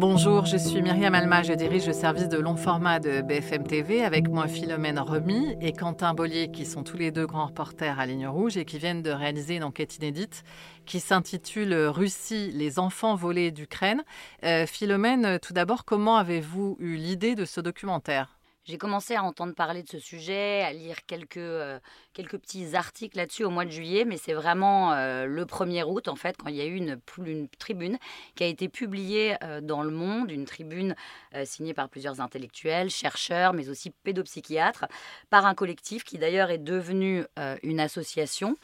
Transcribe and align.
Bonjour, 0.00 0.46
je 0.46 0.56
suis 0.56 0.80
Myriam 0.80 1.12
Alma, 1.12 1.42
je 1.42 1.52
dirige 1.52 1.88
le 1.88 1.92
service 1.92 2.28
de 2.28 2.38
long 2.38 2.54
format 2.54 3.00
de 3.00 3.20
BFM 3.20 3.66
TV 3.66 4.04
avec 4.04 4.28
moi 4.28 4.46
Philomène 4.46 5.00
Remy 5.00 5.56
et 5.60 5.72
Quentin 5.72 6.14
Bollier 6.14 6.52
qui 6.52 6.66
sont 6.66 6.84
tous 6.84 6.96
les 6.96 7.10
deux 7.10 7.26
grands 7.26 7.46
reporters 7.46 7.98
à 7.98 8.06
Ligne 8.06 8.28
Rouge 8.28 8.56
et 8.56 8.64
qui 8.64 8.78
viennent 8.78 9.02
de 9.02 9.10
réaliser 9.10 9.56
une 9.56 9.64
enquête 9.64 9.96
inédite 9.96 10.44
qui 10.86 11.00
s'intitule 11.00 11.74
Russie, 11.74 12.52
les 12.54 12.78
enfants 12.78 13.16
volés 13.16 13.50
d'Ukraine. 13.50 14.04
Euh, 14.44 14.66
Philomène, 14.66 15.40
tout 15.40 15.52
d'abord, 15.52 15.84
comment 15.84 16.16
avez-vous 16.16 16.76
eu 16.78 16.94
l'idée 16.94 17.34
de 17.34 17.44
ce 17.44 17.60
documentaire? 17.60 18.38
J'ai 18.68 18.76
commencé 18.76 19.14
à 19.14 19.24
entendre 19.24 19.54
parler 19.54 19.82
de 19.82 19.88
ce 19.88 19.98
sujet, 19.98 20.62
à 20.62 20.74
lire 20.74 21.06
quelques, 21.06 21.38
euh, 21.38 21.80
quelques 22.18 22.38
petits 22.38 22.74
articles 22.74 23.16
là-dessus 23.16 23.44
au 23.44 23.50
mois 23.50 23.64
de 23.64 23.70
juillet, 23.70 24.04
mais 24.04 24.16
c'est 24.16 24.32
vraiment 24.32 24.92
euh, 24.92 25.24
le 25.24 25.44
1er 25.44 25.84
août, 25.84 26.08
en 26.08 26.16
fait, 26.16 26.36
quand 26.36 26.48
il 26.48 26.56
y 26.56 26.60
a 26.60 26.64
eu 26.64 26.74
une, 26.74 26.98
une 27.24 27.48
tribune 27.48 27.96
qui 28.34 28.42
a 28.42 28.48
été 28.48 28.68
publiée 28.68 29.36
euh, 29.44 29.60
dans 29.60 29.84
Le 29.84 29.92
Monde, 29.92 30.32
une 30.32 30.44
tribune 30.44 30.96
signée 31.44 31.74
par 31.74 31.88
plusieurs 31.88 32.20
intellectuels, 32.20 32.90
chercheurs, 32.90 33.52
mais 33.52 33.68
aussi 33.68 33.90
pédopsychiatres, 33.90 34.86
par 35.30 35.46
un 35.46 35.54
collectif 35.54 36.02
qui 36.02 36.18
d'ailleurs 36.18 36.50
est 36.50 36.58
devenu 36.58 37.24
une 37.62 37.80
association 37.80 38.56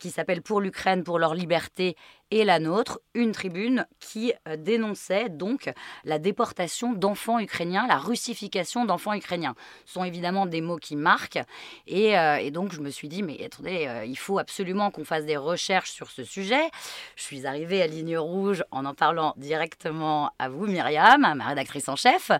qui 0.00 0.10
s'appelle 0.10 0.42
Pour 0.42 0.60
l'Ukraine, 0.60 1.04
pour 1.04 1.18
leur 1.18 1.34
liberté 1.34 1.96
et 2.30 2.44
la 2.44 2.60
nôtre, 2.60 3.00
une 3.14 3.32
tribune 3.32 3.86
qui 3.98 4.32
euh, 4.46 4.56
dénonçait 4.56 5.28
donc 5.28 5.70
la 6.04 6.18
déportation 6.18 6.92
d'enfants 6.92 7.40
ukrainiens, 7.40 7.86
la 7.88 7.98
russification 7.98 8.84
d'enfants 8.84 9.14
ukrainiens. 9.14 9.54
Ce 9.84 9.94
sont 9.94 10.04
évidemment 10.04 10.46
des 10.46 10.60
mots 10.60 10.76
qui 10.76 10.96
marquent. 10.96 11.40
Et, 11.86 12.16
euh, 12.16 12.50
donc 12.50 12.72
je 12.72 12.80
me 12.80 12.89
suis 12.90 13.08
dit, 13.08 13.22
mais 13.22 13.42
attendez, 13.44 13.86
euh, 13.86 14.04
il 14.04 14.18
faut 14.18 14.38
absolument 14.38 14.90
qu'on 14.90 15.04
fasse 15.04 15.24
des 15.24 15.36
recherches 15.36 15.90
sur 15.90 16.10
ce 16.10 16.24
sujet. 16.24 16.70
Je 17.16 17.22
suis 17.22 17.46
arrivée 17.46 17.82
à 17.82 17.86
Ligne 17.86 18.18
Rouge 18.18 18.64
en 18.70 18.84
en 18.84 18.94
parlant 18.94 19.34
directement 19.36 20.32
à 20.38 20.48
vous, 20.48 20.66
Myriam, 20.66 21.20
ma 21.20 21.46
rédactrice 21.46 21.88
en 21.88 21.96
chef. 21.96 22.30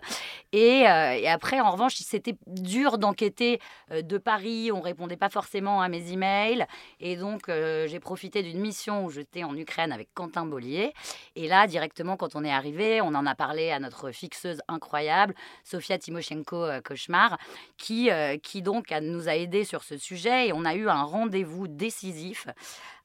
Et, 0.51 0.81
et 0.81 1.29
après, 1.29 1.59
en 1.59 1.71
revanche, 1.71 1.95
c'était 1.95 2.35
dur 2.47 2.97
d'enquêter 2.97 3.59
de 3.91 4.17
Paris. 4.17 4.71
On 4.73 4.81
répondait 4.81 5.17
pas 5.17 5.29
forcément 5.29 5.81
à 5.81 5.87
mes 5.87 6.11
emails. 6.11 6.65
Et 6.99 7.15
donc, 7.15 7.43
j'ai 7.47 7.99
profité 7.99 8.43
d'une 8.43 8.59
mission 8.59 9.05
où 9.05 9.11
j'étais 9.11 9.43
en 9.43 9.55
Ukraine 9.55 9.91
avec 9.91 10.09
Quentin 10.13 10.45
Bollier. 10.45 10.93
Et 11.35 11.47
là, 11.47 11.67
directement, 11.67 12.17
quand 12.17 12.35
on 12.35 12.43
est 12.43 12.51
arrivé, 12.51 13.01
on 13.01 13.15
en 13.15 13.25
a 13.25 13.35
parlé 13.35 13.71
à 13.71 13.79
notre 13.79 14.11
fixeuse 14.11 14.61
incroyable, 14.67 15.33
Sofia 15.63 15.97
Timoshenko 15.97 16.63
euh, 16.63 16.81
Cauchemar, 16.81 17.37
qui, 17.77 18.09
euh, 18.11 18.37
qui 18.37 18.61
donc 18.61 18.91
nous 19.01 19.29
a 19.29 19.35
aidés 19.35 19.63
sur 19.63 19.83
ce 19.83 19.97
sujet. 19.97 20.40
On 20.53 20.65
a 20.65 20.75
eu 20.75 20.89
un 20.89 21.03
rendez-vous 21.03 21.67
décisif 21.67 22.47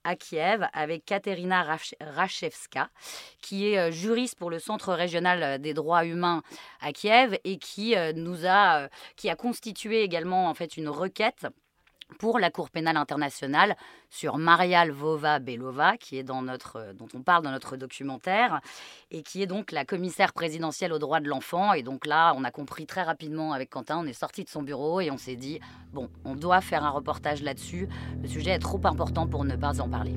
à 0.04 0.16
Kiev 0.16 0.66
avec 0.72 1.04
Katerina 1.04 1.76
Rachevska, 2.00 2.90
qui 3.42 3.68
est 3.68 3.78
euh, 3.78 3.90
juriste 3.90 4.38
pour 4.38 4.50
le 4.50 4.58
Centre 4.58 4.92
régional 4.94 5.60
des 5.60 5.74
droits 5.74 6.04
humains 6.04 6.42
à 6.80 6.92
Kiev 6.92 7.36
et 7.44 7.58
qui 7.58 7.94
nous 8.14 8.46
a, 8.46 8.88
qui 9.16 9.28
a 9.28 9.36
constitué 9.36 10.02
également 10.02 10.48
en 10.48 10.54
fait 10.54 10.76
une 10.76 10.88
requête 10.88 11.46
pour 12.18 12.38
la 12.38 12.50
Cour 12.50 12.70
pénale 12.70 12.96
internationale 12.96 13.76
sur 14.10 14.38
Maria 14.38 14.84
Lvova-Belova, 14.84 15.96
qui 15.98 16.16
est 16.18 16.22
dans 16.22 16.42
notre, 16.42 16.76
euh, 16.76 16.92
dont 16.92 17.08
on 17.14 17.22
parle 17.22 17.42
dans 17.42 17.50
notre 17.50 17.76
documentaire, 17.76 18.60
et 19.10 19.22
qui 19.22 19.42
est 19.42 19.46
donc 19.46 19.72
la 19.72 19.84
commissaire 19.84 20.32
présidentielle 20.32 20.92
aux 20.92 20.98
droits 20.98 21.20
de 21.20 21.28
l'enfant. 21.28 21.72
Et 21.72 21.82
donc 21.82 22.06
là, 22.06 22.32
on 22.36 22.44
a 22.44 22.50
compris 22.50 22.86
très 22.86 23.02
rapidement 23.02 23.52
avec 23.52 23.70
Quentin, 23.70 23.98
on 23.98 24.06
est 24.06 24.12
sorti 24.12 24.44
de 24.44 24.48
son 24.48 24.62
bureau 24.62 25.00
et 25.00 25.10
on 25.10 25.18
s'est 25.18 25.36
dit, 25.36 25.60
bon, 25.92 26.08
on 26.24 26.34
doit 26.34 26.60
faire 26.60 26.84
un 26.84 26.90
reportage 26.90 27.42
là-dessus. 27.42 27.88
Le 28.22 28.28
sujet 28.28 28.50
est 28.50 28.58
trop 28.58 28.80
important 28.84 29.26
pour 29.26 29.44
ne 29.44 29.56
pas 29.56 29.80
en 29.80 29.88
parler. 29.88 30.14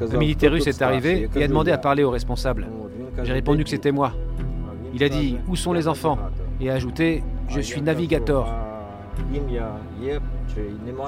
Un 0.00 0.16
militaire 0.16 0.52
russe 0.52 0.66
est 0.66 0.80
arrivé 0.80 1.28
et 1.34 1.44
a 1.44 1.48
demandé 1.48 1.70
à 1.72 1.78
parler 1.78 2.04
aux 2.04 2.10
responsables. 2.10 2.66
J'ai 3.22 3.32
répondu 3.32 3.64
que 3.64 3.70
c'était 3.70 3.92
moi. 3.92 4.14
Il 4.94 5.04
a 5.04 5.08
dit 5.08 5.36
Où 5.46 5.56
sont 5.56 5.72
les 5.72 5.88
enfants? 5.88 6.18
Et 6.60 6.70
a 6.70 6.74
ajouté 6.74 7.22
Je 7.50 7.60
suis 7.60 7.82
navigateur. 7.82 8.48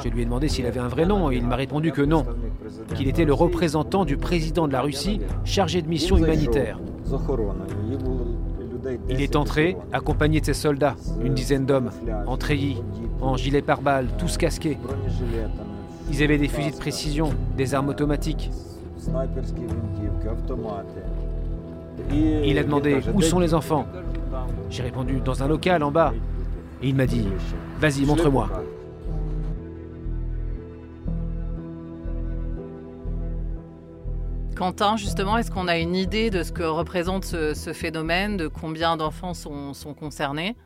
Je 0.04 0.08
lui 0.08 0.22
ai 0.22 0.24
demandé 0.24 0.48
s'il 0.48 0.66
avait 0.66 0.80
un 0.80 0.88
vrai 0.88 1.06
nom 1.06 1.30
et 1.30 1.36
il 1.36 1.46
m'a 1.46 1.56
répondu 1.56 1.92
que 1.92 2.02
non, 2.02 2.24
qu'il 2.94 3.08
était 3.08 3.24
le 3.24 3.32
représentant 3.32 4.04
du 4.04 4.16
président 4.16 4.66
de 4.66 4.72
la 4.72 4.82
Russie 4.82 5.20
chargé 5.44 5.82
de 5.82 5.88
mission 5.88 6.16
humanitaire. 6.16 6.78
Il 9.08 9.20
est 9.20 9.36
entré, 9.36 9.76
accompagné 9.92 10.40
de 10.40 10.46
ses 10.46 10.54
soldats, 10.54 10.96
une 11.24 11.34
dizaine 11.34 11.64
d'hommes, 11.64 11.90
en 12.26 12.36
treillis, 12.36 12.82
en 13.20 13.36
gilet 13.36 13.62
pare-balles, 13.62 14.08
tous 14.18 14.36
casqués. 14.36 14.78
Ils 16.10 16.22
avaient 16.22 16.38
des 16.38 16.48
fusils 16.48 16.72
de 16.72 16.78
précision, 16.78 17.30
des 17.56 17.74
armes 17.74 17.88
automatiques. 17.88 18.50
Il 22.12 22.58
a 22.58 22.64
demandé 22.64 23.00
Où 23.14 23.22
sont 23.22 23.38
les 23.38 23.54
enfants? 23.54 23.86
J'ai 24.70 24.82
répondu 24.82 25.20
Dans 25.24 25.42
un 25.42 25.48
local 25.48 25.82
en 25.82 25.90
bas. 25.90 26.12
Et 26.82 26.88
il 26.88 26.96
m'a 26.96 27.06
dit 27.06 27.26
Vas-y, 27.78 28.04
montre-moi. 28.04 28.48
Quentin, 34.56 34.96
justement, 34.96 35.38
est-ce 35.38 35.50
qu'on 35.50 35.68
a 35.68 35.78
une 35.78 35.94
idée 35.94 36.30
de 36.30 36.42
ce 36.42 36.52
que 36.52 36.62
représente 36.62 37.24
ce, 37.24 37.72
phénomène, 37.72 38.36
de 38.36 38.48
combien 38.48 38.96
d'enfants 38.96 39.34
sont, 39.34 39.74
sont 39.74 39.94
concernés? 39.94 40.56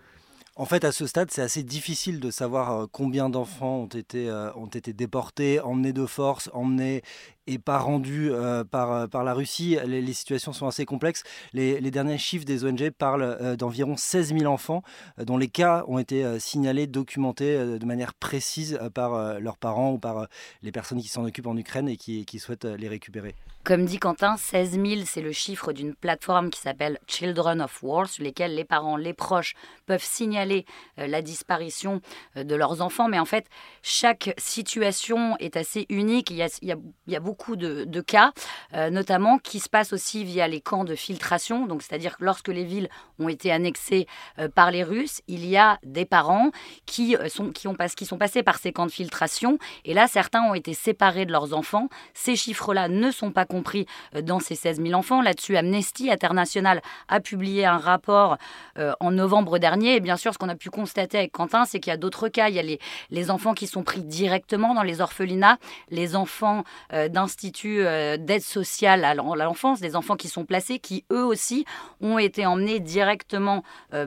En 0.58 0.64
fait, 0.64 0.84
à 0.84 0.92
ce 0.92 1.06
stade, 1.06 1.30
c'est 1.30 1.42
assez 1.42 1.62
difficile 1.62 2.18
de 2.18 2.30
savoir 2.30 2.72
euh, 2.72 2.86
combien 2.90 3.28
d'enfants 3.28 3.80
ont 3.80 3.86
été, 3.86 4.30
euh, 4.30 4.50
ont 4.54 4.66
été 4.66 4.94
déportés, 4.94 5.60
emmenés 5.60 5.92
de 5.92 6.06
force, 6.06 6.48
emmenés 6.54 7.02
et 7.46 7.58
pas 7.58 7.78
rendus 7.78 8.30
euh, 8.30 8.64
par, 8.64 9.08
par 9.08 9.24
la 9.24 9.34
Russie. 9.34 9.76
Les, 9.86 10.12
situations 10.12 10.52
sont 10.52 10.66
assez 10.66 10.84
complexes. 10.84 11.22
Les, 11.52 11.80
derniers 11.90 12.18
chiffres 12.18 12.44
des 12.44 12.64
ONG 12.64 12.90
parlent 12.90 13.56
d'environ 13.56 13.96
16 13.96 14.34
000 14.38 14.52
enfants 14.52 14.82
dont 15.18 15.36
les 15.36 15.48
cas 15.48 15.84
ont 15.88 15.98
été 15.98 16.38
signalés, 16.38 16.86
documentés 16.86 17.78
de 17.78 17.84
manière 17.84 18.14
précise 18.14 18.78
par 18.94 19.40
leurs 19.40 19.56
parents 19.56 19.92
ou 19.92 19.98
par 19.98 20.26
les 20.62 20.72
personnes 20.72 21.00
qui 21.00 21.08
s'en 21.08 21.24
occupent 21.24 21.46
en 21.46 21.56
Ukraine 21.56 21.88
et 21.88 21.96
qui, 21.96 22.24
qui 22.24 22.38
souhaitent 22.38 22.64
les 22.64 22.88
récupérer. 22.88 23.34
Comme 23.66 23.84
dit 23.84 23.98
Quentin, 23.98 24.36
16 24.36 24.80
000, 24.80 25.00
c'est 25.06 25.20
le 25.20 25.32
chiffre 25.32 25.72
d'une 25.72 25.92
plateforme 25.92 26.50
qui 26.50 26.60
s'appelle 26.60 27.00
Children 27.08 27.60
of 27.60 27.82
War, 27.82 28.08
sur 28.08 28.22
lesquels 28.22 28.54
les 28.54 28.64
parents, 28.64 28.96
les 28.96 29.12
proches 29.12 29.54
peuvent 29.86 30.04
signaler 30.04 30.64
euh, 31.00 31.08
la 31.08 31.20
disparition 31.20 32.00
euh, 32.36 32.44
de 32.44 32.54
leurs 32.54 32.80
enfants. 32.80 33.08
Mais 33.08 33.18
en 33.18 33.24
fait, 33.24 33.46
chaque 33.82 34.32
situation 34.38 35.36
est 35.38 35.56
assez 35.56 35.84
unique. 35.88 36.30
Il 36.30 36.36
y 36.36 36.42
a, 36.42 36.48
il 36.62 36.78
y 37.08 37.16
a, 37.16 37.20
beaucoup 37.20 37.35
de, 37.56 38.00
cas, 38.00 38.32
euh, 38.74 38.90
notamment 38.90 39.38
qui 39.38 39.60
se 39.60 39.68
passent 39.68 39.92
aussi 39.92 40.24
via 40.24 40.48
les 40.48 40.60
camps 40.60 40.84
de 40.84 40.94
filtration. 40.94 41.66
Donc, 41.66 41.82
c'est-à-dire 41.82 42.16
que 42.16 42.24
lorsque 42.24 42.48
les 42.48 42.64
villes 42.64 42.88
ont 43.18 43.28
été 43.28 43.50
annexées 43.50 44.06
par 44.54 44.70
les 44.70 44.82
Russes, 44.82 45.22
il 45.26 45.46
y 45.46 45.56
a 45.56 45.78
des 45.82 46.04
parents 46.04 46.50
qui 46.84 47.16
sont, 47.28 47.50
qui, 47.50 47.66
ont, 47.66 47.74
qui 47.96 48.04
sont 48.04 48.18
passés 48.18 48.42
par 48.42 48.58
ces 48.58 48.72
camps 48.72 48.86
de 48.86 48.90
filtration. 48.90 49.58
Et 49.84 49.94
là, 49.94 50.06
certains 50.06 50.42
ont 50.42 50.54
été 50.54 50.74
séparés 50.74 51.26
de 51.26 51.32
leurs 51.32 51.54
enfants. 51.54 51.88
Ces 52.14 52.36
chiffres-là 52.36 52.88
ne 52.88 53.10
sont 53.10 53.30
pas 53.30 53.44
compris 53.44 53.86
euh, 54.14 54.22
dans 54.22 54.40
ces 54.40 54.54
16 54.54 54.82
000 54.82 54.94
enfants. 54.94 55.22
Là-dessus, 55.22 55.56
Amnesty 55.56 56.10
International 56.10 56.82
a 57.08 57.20
publié 57.20 57.64
un 57.66 57.78
rapport 57.78 58.36
euh, 58.78 58.92
en 59.00 59.10
novembre 59.10 59.58
dernier. 59.58 59.96
Et 59.96 60.00
bien 60.00 60.16
sûr, 60.16 60.32
ce 60.32 60.38
qu'on 60.38 60.48
a 60.48 60.54
pu 60.54 60.70
constater 60.70 61.18
avec 61.18 61.32
Quentin, 61.32 61.64
c'est 61.64 61.80
qu'il 61.80 61.90
y 61.90 61.94
a 61.94 61.96
d'autres 61.96 62.28
cas. 62.28 62.48
Il 62.48 62.54
y 62.54 62.58
a 62.58 62.62
les, 62.62 62.78
les, 63.10 63.30
enfants 63.30 63.54
qui 63.54 63.66
sont 63.66 63.82
pris 63.82 64.02
directement 64.02 64.74
dans 64.74 64.82
les 64.82 65.00
orphelinats, 65.00 65.58
les 65.90 66.14
enfants 66.14 66.64
euh, 66.92 67.08
d'instituts 67.26 67.82
d'aide 68.18 68.42
sociale 68.42 69.04
à 69.04 69.14
l'enfance, 69.14 69.80
des 69.80 69.96
enfants 69.96 70.16
qui 70.16 70.28
sont 70.28 70.44
placés, 70.44 70.78
qui 70.78 71.04
eux 71.10 71.24
aussi 71.24 71.64
ont 72.00 72.18
été 72.18 72.46
emmenés 72.46 72.78
directement 72.78 73.64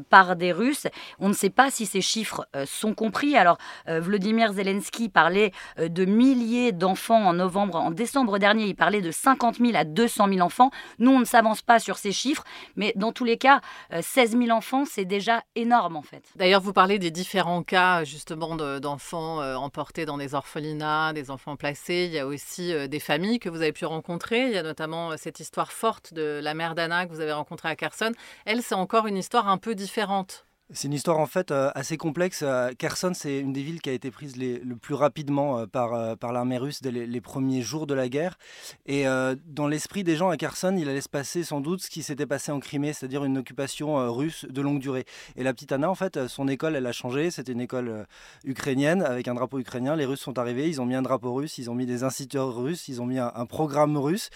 par 0.09 0.35
des 0.35 0.53
Russes. 0.53 0.87
On 1.19 1.27
ne 1.27 1.33
sait 1.33 1.49
pas 1.49 1.69
si 1.69 1.85
ces 1.85 2.01
chiffres 2.01 2.47
sont 2.65 2.93
compris. 2.93 3.35
Alors, 3.35 3.57
Vladimir 3.87 4.53
Zelensky 4.53 5.09
parlait 5.09 5.51
de 5.77 6.05
milliers 6.05 6.71
d'enfants 6.71 7.25
en 7.25 7.33
novembre, 7.33 7.75
en 7.75 7.91
décembre 7.91 8.39
dernier, 8.39 8.65
il 8.67 8.75
parlait 8.75 9.01
de 9.01 9.11
50 9.11 9.39
50 9.39 9.57
000 9.57 9.71
à 9.75 9.83
200 9.83 10.27
000 10.29 10.39
enfants. 10.41 10.71
Nous, 10.99 11.11
on 11.11 11.19
ne 11.19 11.25
s'avance 11.25 11.61
pas 11.61 11.79
sur 11.79 11.97
ces 11.97 12.11
chiffres, 12.11 12.43
mais 12.75 12.93
dans 12.95 13.11
tous 13.11 13.23
les 13.23 13.37
cas, 13.37 13.61
16 13.99 14.35
euh, 14.35 14.45
000 14.45 14.57
enfants, 14.57 14.83
c'est 14.85 15.05
déjà 15.05 15.43
énorme 15.55 15.95
en 15.95 16.01
fait. 16.01 16.23
D'ailleurs, 16.35 16.61
vous 16.61 16.73
parlez 16.73 16.99
des 16.99 17.11
différents 17.11 17.63
cas 17.63 18.03
justement 18.03 18.55
d'enfants 18.79 19.41
euh, 19.41 19.55
emportés 19.55 20.05
dans 20.05 20.17
des 20.17 20.35
orphelinats, 20.35 21.13
des 21.13 21.31
enfants 21.31 21.55
placés. 21.55 22.05
Il 22.09 22.13
y 22.13 22.19
a 22.19 22.27
aussi 22.27 22.73
euh, 22.73 22.87
des 22.87 22.99
que 23.09 23.49
vous 23.49 23.63
avez 23.63 23.71
pu 23.71 23.85
rencontrer. 23.85 24.45
Il 24.45 24.51
y 24.51 24.57
a 24.57 24.61
notamment 24.61 25.17
cette 25.17 25.39
histoire 25.39 25.71
forte 25.71 26.13
de 26.13 26.39
la 26.43 26.53
mère 26.53 26.75
d'Anna 26.75 27.07
que 27.07 27.11
vous 27.11 27.21
avez 27.21 27.31
rencontrée 27.31 27.69
à 27.69 27.75
Kherson. 27.75 28.11
Elle, 28.45 28.61
c'est 28.61 28.75
encore 28.75 29.07
une 29.07 29.17
histoire 29.17 29.47
un 29.47 29.57
peu 29.57 29.73
différente. 29.73 30.45
C'est 30.71 30.87
une 30.87 30.93
histoire 30.93 31.17
en 31.17 31.25
fait 31.25 31.49
euh, 31.49 31.71
assez 31.73 31.97
complexe. 31.97 32.41
Euh, 32.43 32.71
Kherson, 32.77 33.13
c'est 33.15 33.39
une 33.39 33.53
des 33.53 33.63
villes 33.63 33.81
qui 33.81 33.89
a 33.89 33.93
été 33.93 34.11
prise 34.11 34.37
le 34.37 34.75
plus 34.75 34.93
rapidement 34.93 35.57
euh, 35.57 35.65
par, 35.65 36.15
par 36.17 36.31
l'armée 36.31 36.59
russe 36.59 36.83
dès 36.83 36.91
les, 36.91 37.21
premiers 37.21 37.63
jours 37.63 37.87
de 37.87 37.95
la 37.95 38.07
guerre. 38.07 38.37
Et 38.85 39.05
dans 39.45 39.67
l'esprit 39.67 40.03
des 40.03 40.15
gens 40.15 40.29
à 40.29 40.37
Kherson, 40.37 40.75
il 40.77 40.87
allait 40.87 41.01
se 41.01 41.09
passer 41.09 41.43
sans 41.43 41.59
doute 41.59 41.81
ce 41.81 41.89
qui 41.89 42.01
s'était 42.01 42.25
passé 42.25 42.51
en 42.51 42.59
Crimée, 42.59 42.93
c'est-à-dire 42.93 43.25
une 43.25 43.37
occupation 43.37 44.11
russe 44.13 44.45
de 44.49 44.61
longue 44.61 44.79
durée. 44.79 45.05
Et 45.35 45.43
la 45.43 45.53
petite 45.53 45.71
Anna, 45.71 45.89
en 45.89 45.95
fait, 45.95 46.27
son 46.27 46.47
école, 46.47 46.75
elle 46.75 46.85
a 46.85 46.91
changé. 46.91 47.29
C'était 47.29 47.51
une 47.51 47.61
école 47.61 48.05
ukrainienne 48.45 49.01
avec 49.01 49.27
un 49.27 49.33
drapeau 49.33 49.59
ukrainien. 49.59 49.95
Les 49.95 50.05
Russes 50.05 50.21
sont 50.21 50.39
arrivés, 50.39 50.69
ils 50.69 50.81
ont 50.81 50.85
mis 50.85 50.95
un 50.95 51.01
drapeau 51.01 51.33
russe, 51.33 51.57
ils 51.57 51.69
ont 51.69 51.75
mis 51.75 51.85
des 51.85 52.03
instituteurs 52.03 52.55
russes, 52.55 52.87
ils 52.87 53.01
ont 53.01 53.05
mis 53.05 53.19
un 53.19 53.45
programme 53.45 53.97
russe. 53.97 54.29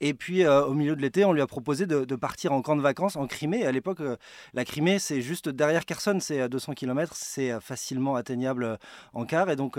Et 0.00 0.14
puis, 0.14 0.44
euh, 0.44 0.64
au 0.64 0.74
milieu 0.74 0.94
de 0.94 1.02
l'été, 1.02 1.24
on 1.24 1.32
lui 1.32 1.40
a 1.40 1.46
proposé 1.46 1.86
de, 1.86 2.16
partir 2.16 2.52
en 2.52 2.62
camp 2.62 2.76
de 2.76 2.80
vacances 2.82 3.16
en 3.16 3.26
Crimée. 3.26 3.66
à 3.66 3.72
l'époque, 3.72 4.00
euh, 4.00 4.16
la 4.54 4.64
Crimée, 4.64 4.98
c'est 5.00 5.20
juste 5.20 5.48
derrière 5.48 5.84
Kherson, 5.84 6.18
c'est 6.20 6.40
à 6.40 6.48
200 6.48 6.74
km, 6.74 7.14
c'est 7.16 7.50
euh, 7.50 7.60
facilement 7.60 8.14
atteignable 8.14 8.78
en 9.12 9.24
car. 9.24 9.50
Et 9.50 9.56
donc, 9.56 9.78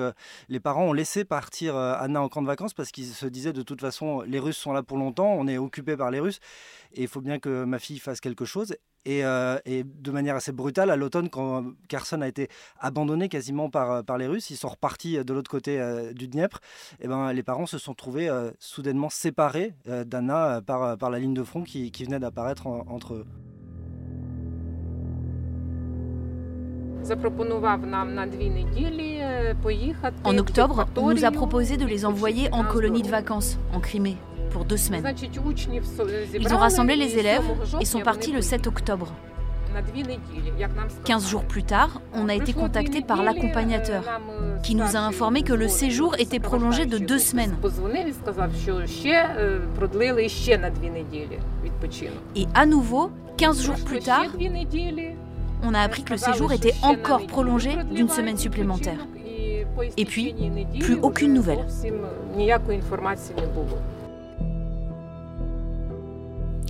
les 0.50 0.60
parents 0.60 0.86
ont 0.86 0.94
laissé 0.94 1.24
partir 1.24 1.76
Anna 1.76 2.22
en 2.22 2.30
camp 2.30 2.42
de 2.42 2.48
vacances 2.48 2.74
parce 2.74 2.92
qu'ils 2.92 3.06
se 3.06 3.26
disaient 3.26 3.54
de 3.54 3.62
toute 3.62 3.82
façon, 3.82 4.22
les 4.22 4.40
Russes 4.40 4.58
sont 4.58 4.74
là 4.74 4.84
pour 4.84 4.98
longtemps, 4.98 5.34
on 5.34 5.48
est 5.48 5.58
occupé 5.58 5.96
par 5.96 6.12
les 6.12 6.20
Russes, 6.20 6.40
et 6.94 7.04
il 7.04 7.08
faut 7.08 7.22
bien 7.22 7.40
que 7.40 7.64
ma 7.64 7.80
fille 7.80 8.00
fasse 8.00 8.20
quelque 8.20 8.46
chose. 8.46 8.76
Et, 9.06 9.24
de 9.24 10.12
manière 10.12 10.36
assez 10.36 10.52
brutale, 10.52 10.90
à 10.92 10.96
l'automne, 10.96 11.30
quand 11.30 11.66
Kherson 11.88 12.22
a 12.22 12.28
été 12.28 12.50
abandonné 12.80 13.30
quasiment 13.30 13.70
par, 13.70 14.18
les 14.18 14.28
Russes, 14.28 14.50
ils 14.50 14.58
sont 14.58 14.70
repartis 14.70 15.24
de 15.24 15.34
l'autre 15.34 15.50
côté 15.50 15.82
du 16.14 16.28
Dniepr, 16.28 16.60
et 17.00 17.08
ben, 17.08 17.32
les 17.34 17.44
parents 17.44 17.66
se 17.66 17.78
sont 17.78 17.94
trouvés 17.94 18.30
soudainement 18.60 19.10
séparés 19.10 19.74
d'Anna 20.10 20.58
euh, 20.58 20.62
par, 20.62 20.98
par 20.98 21.10
la 21.10 21.20
ligne 21.20 21.34
de 21.34 21.44
front 21.44 21.64
qui, 21.64 21.92
qui 21.92 22.04
venait 22.04 22.20
d'apparaître 22.20 22.68
entre 22.68 23.14
eux. 23.14 23.26
En 30.24 30.38
octobre, 30.38 30.86
on 30.98 31.10
nous 31.12 31.26
a 31.26 31.32
proposé 31.32 31.78
de 31.78 31.86
les 31.86 32.06
envoyer 32.06 32.52
en 32.54 32.64
colonie 32.64 33.02
de 33.02 33.08
vacances, 33.08 33.58
en 33.74 33.80
Crimée, 33.80 34.18
pour 34.52 34.66
deux 34.66 34.78
semaines. 34.78 35.04
Ils 36.34 36.54
ont 36.54 36.58
rassemblé 36.58 36.96
les 36.96 37.18
élèves 37.18 37.44
et 37.80 37.86
sont 37.86 38.02
partis 38.02 38.32
le 38.32 38.42
7 38.42 38.68
octobre. 38.68 39.14
15 41.06 41.30
jours 41.30 41.44
plus 41.44 41.64
tard, 41.64 42.02
on 42.14 42.30
a 42.30 42.36
été 42.36 42.54
contacté 42.54 43.02
par 43.02 43.24
l'accompagnateur 43.24 44.04
qui 44.64 44.76
nous 44.76 44.96
a 44.96 45.00
informé 45.00 45.44
que 45.44 45.54
le 45.54 45.68
séjour 45.68 46.16
était 46.20 46.40
prolongé 46.40 46.86
de 46.86 46.98
deux 46.98 47.20
semaines. 47.20 47.56
Et 52.36 52.48
à 52.54 52.66
nouveau, 52.66 53.12
15 53.38 53.64
jours 53.64 53.84
plus 53.86 54.00
tard, 54.00 54.26
on 55.64 55.74
a 55.74 55.80
appris 55.80 56.04
que 56.04 56.12
le 56.12 56.18
séjour 56.18 56.52
était 56.52 56.74
encore 56.82 57.26
prolongé 57.28 57.72
d'une 57.92 58.10
semaine 58.10 58.38
supplémentaire. 58.38 59.08
Et 59.98 60.06
puis, 60.06 60.36
plus 60.80 60.96
aucune 61.02 61.34
nouvelle. 61.34 61.66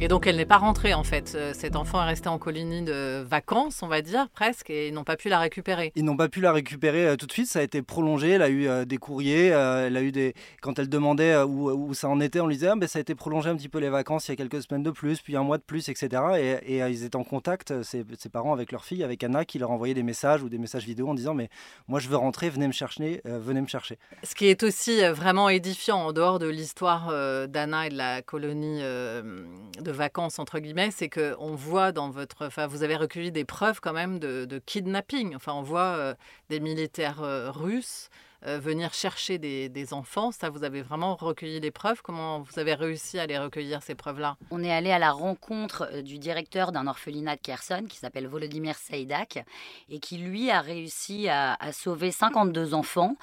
Et 0.02 0.08
donc 0.08 0.28
elle 0.28 0.38
n'est 0.38 0.46
pas 0.46 0.58
rentrée 0.58 0.94
en 0.94 1.04
fait. 1.04 1.34
Euh, 1.36 1.52
cet 1.54 1.76
enfant 1.76 2.02
est 2.02 2.06
resté 2.06 2.30
en 2.30 2.38
colonie 2.38 2.84
de 2.84 3.22
vacances, 3.22 3.84
on 3.84 3.90
va 3.90 4.02
dire 4.02 4.30
presque, 4.30 4.70
et 4.70 4.88
ils 4.88 4.94
n'ont 4.94 5.04
pas 5.04 5.18
pu 5.18 5.28
la 5.28 5.40
récupérer. 5.40 5.92
Ils 5.98 6.06
n'ont 6.06 6.16
pas 6.16 6.30
pu 6.30 6.40
la 6.40 6.54
récupérer 6.54 7.06
euh, 7.06 7.16
tout 7.18 7.26
de 7.26 7.34
suite. 7.34 7.48
Ça 7.48 7.60
a 7.60 7.64
été 7.64 7.82
prolongé. 7.82 8.30
Elle 8.30 8.42
a 8.42 8.48
eu 8.48 8.70
euh, 8.70 8.86
des 8.86 8.98
courriers. 8.98 9.48
elle 9.48 9.98
a 9.98 10.02
eu 10.02 10.14
des. 10.14 10.36
Quand 10.62 10.80
elle 10.80 10.88
demandait 10.88 11.36
où, 11.44 11.94
ça 11.94 12.08
en 12.08 12.22
était, 12.22 12.40
on 12.40 12.48
lui 12.48 12.56
disait 12.56 12.70
ah, 12.70 12.76
ben, 12.78 12.88
ça 12.88 13.00
a 13.00 13.02
été 13.02 13.14
prolongé 13.14 13.50
un 13.50 13.58
petit 13.58 13.68
peu 13.68 13.80
les 13.80 13.90
vacances. 13.90 14.30
Il 14.30 14.32
y 14.32 14.34
a 14.36 14.36
quelques 14.38 14.64
semaines 14.64 14.84
de 14.84 14.92
plus, 14.92 15.20
puis 15.20 15.36
un 15.36 15.44
mois 15.44 15.58
de 15.58 15.64
plus, 15.64 15.90
etc. 15.90 16.60
Et, 16.66 16.78
ils 16.78 17.04
étaient 17.04 17.18
en 17.18 17.26
contact, 17.26 17.84
ses, 17.84 18.06
parents, 18.32 18.54
avec 18.54 18.72
leur 18.72 18.86
fille, 18.86 19.04
avec 19.04 19.22
Anna, 19.26 19.44
qui 19.44 19.60
leur 19.60 19.72
envoyait 19.72 19.94
des 19.94 20.04
messages 20.04 20.42
ou 20.44 20.48
des 20.48 20.60
messages 20.60 20.86
vidéo 20.86 21.10
en 21.10 21.14
disant 21.14 21.34
mais 21.34 21.50
moi 21.90 22.00
je 22.00 22.08
veux 22.08 22.16
rentrer, 22.16 22.50
venez 22.50 22.68
me 22.68 22.72
chercher, 22.72 23.22
venez 23.26 23.60
me 23.60 23.68
chercher. 23.68 23.98
Ce 24.24 24.34
qui 24.34 24.48
est 24.48 24.64
aussi 24.64 25.02
vraiment 25.10 25.50
édifiant 25.50 25.98
en 25.98 26.14
dehors 26.14 26.40
de 26.40 26.48
l'histoire 26.48 27.10
d'Anna 27.50 27.88
et 27.88 27.90
de 27.90 27.98
la 27.98 28.22
colonie 28.22 28.80
de 28.80 29.89
vacances, 29.92 30.40
entre 30.40 30.60
guillemets, 30.60 30.92
c'est 30.92 31.10
qu'on 31.10 31.56
voit 31.56 31.92
dans 31.92 32.10
votre. 32.10 32.48
Enfin, 32.48 32.68
vous 32.68 32.84
avez 32.84 32.96
recueilli 32.96 33.32
des 33.32 33.46
preuves 33.46 33.80
quand 33.82 33.94
même 33.94 34.20
de, 34.20 34.62
kidnapping. 34.66 35.36
Enfin, 35.36 35.54
on 35.54 35.62
voit 35.62 35.96
euh, 35.98 36.14
des 36.50 36.60
militaires 36.60 37.22
euh, 37.22 37.52
russes 37.52 38.10
euh, 38.46 38.58
venir 38.58 38.94
chercher 38.94 39.38
des, 39.38 39.70
enfants. 39.92 40.32
Ça, 40.32 40.50
vous 40.50 40.64
avez 40.64 40.82
vraiment 40.82 41.16
recueilli 41.16 41.60
les 41.60 41.72
preuves. 41.72 42.02
Comment 42.02 42.42
vous 42.42 42.60
avez 42.60 42.74
réussi 42.74 43.20
à 43.20 43.26
les 43.26 43.38
recueillir, 43.38 43.82
ces 43.82 43.96
preuves-là? 43.96 44.38
On 44.52 44.64
est 44.64 44.72
allé 44.72 44.92
à 44.92 45.00
la 45.00 45.12
rencontre 45.12 45.90
euh, 45.92 46.02
du 46.02 46.20
directeur 46.20 46.72
d'un 46.72 46.88
orphelinat 46.88 47.36
de 47.36 47.42
Kherson 47.42 47.86
qui 47.90 47.98
s'appelle 47.98 48.28
Volodymyr 48.28 48.76
Seidak 48.76 49.44
et 49.90 50.00
qui, 50.00 50.18
lui, 50.18 50.52
a 50.52 50.62
réussi 50.62 51.28
à, 51.28 51.58
sauver 51.74 52.12
52 52.12 52.74
enfants 52.74 53.16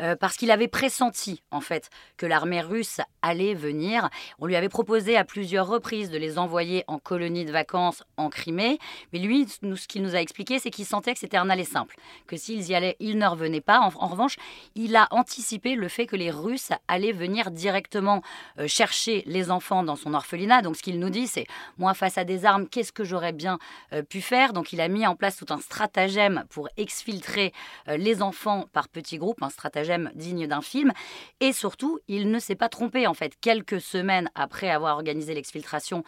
euh, 0.00 0.16
parce 0.16 0.36
qu'il 0.36 0.50
avait 0.50 0.68
pressenti, 0.68 1.42
en 1.50 1.60
fait, 1.60 1.88
que 2.16 2.26
l'armée 2.26 2.60
russe 2.60 3.00
allait 3.22 3.54
venir. 3.54 4.10
On 4.38 4.46
lui 4.46 4.56
avait 4.56 4.68
proposé 4.68 5.16
à 5.16 5.24
plusieurs 5.24 5.66
reprises 5.66 6.10
de 6.10 6.18
les 6.18 6.38
envoyer 6.38 6.84
en 6.88 6.98
colonie 6.98 7.44
de 7.44 7.52
vacances 7.52 8.02
en 8.16 8.28
Crimée. 8.28 8.78
Mais 9.12 9.18
lui, 9.18 9.46
ce 9.48 9.88
qu'il 9.88 10.02
nous 10.02 10.14
a 10.14 10.20
expliqué, 10.20 10.58
c'est 10.58 10.70
qu'il 10.70 10.86
sentait 10.86 11.14
que 11.14 11.20
c'était 11.20 11.36
un 11.36 11.48
aller 11.48 11.64
simple, 11.64 11.96
que 12.26 12.36
s'ils 12.36 12.68
y 12.68 12.74
allaient, 12.74 12.96
ils 13.00 13.16
ne 13.16 13.26
revenaient 13.26 13.60
pas. 13.60 13.80
en 13.80 14.08
revanche, 14.08 14.36
il 14.74 14.96
a 14.96 15.08
anticipé 15.10 15.74
le 15.74 15.88
fait 15.88 16.06
que 16.06 16.16
les 16.16 16.30
Russes 16.30 16.70
allaient 16.86 17.12
venir 17.12 17.50
directement 17.50 18.22
euh, 18.58 18.66
chercher 18.66 19.22
les 19.26 19.50
enfants 19.50 19.82
dans 19.82 19.96
son 19.96 20.14
orphelinat. 20.14 20.62
Donc 20.62 20.76
ce 20.76 20.82
qu'il 20.82 20.98
nous 20.98 21.10
dit, 21.10 21.26
c'est 21.26 21.46
moi 21.76 21.94
face 21.94 22.18
à 22.18 22.24
des 22.24 22.44
armes, 22.44 22.68
qu'est-ce 22.68 22.92
que 22.92 23.04
j'aurais 23.04 23.32
bien 23.32 23.58
euh, 23.92 24.02
pu 24.02 24.20
faire? 24.20 24.52
Donc 24.52 24.72
il 24.72 24.80
a 24.80 24.88
mis 24.88 25.06
en 25.06 25.16
place 25.16 25.36
tout 25.36 25.52
un 25.52 25.60
stratagème 25.60 26.44
pour 26.50 26.68
exfiltrer 26.76 27.52
euh, 27.88 27.96
les 27.96 28.22
enfants 28.22 28.66
par 28.72 28.88
petits 28.88 29.18
groupes, 29.18 29.42
un 29.42 29.50
stratagème 29.50 30.10
digne 30.14 30.46
d'un 30.46 30.62
film. 30.62 30.92
Et 31.40 31.52
surtout, 31.52 31.98
il 32.08 32.30
ne 32.30 32.38
s'est 32.38 32.54
pas 32.54 32.68
trompé 32.68 33.06
en 33.06 33.14
fait. 33.14 33.34
Quelques 33.40 33.80
semaines 33.80 34.30
après 34.34 34.70
avoir 34.70 34.96
organisé 34.96 35.34
l'exfiltration 35.34 36.04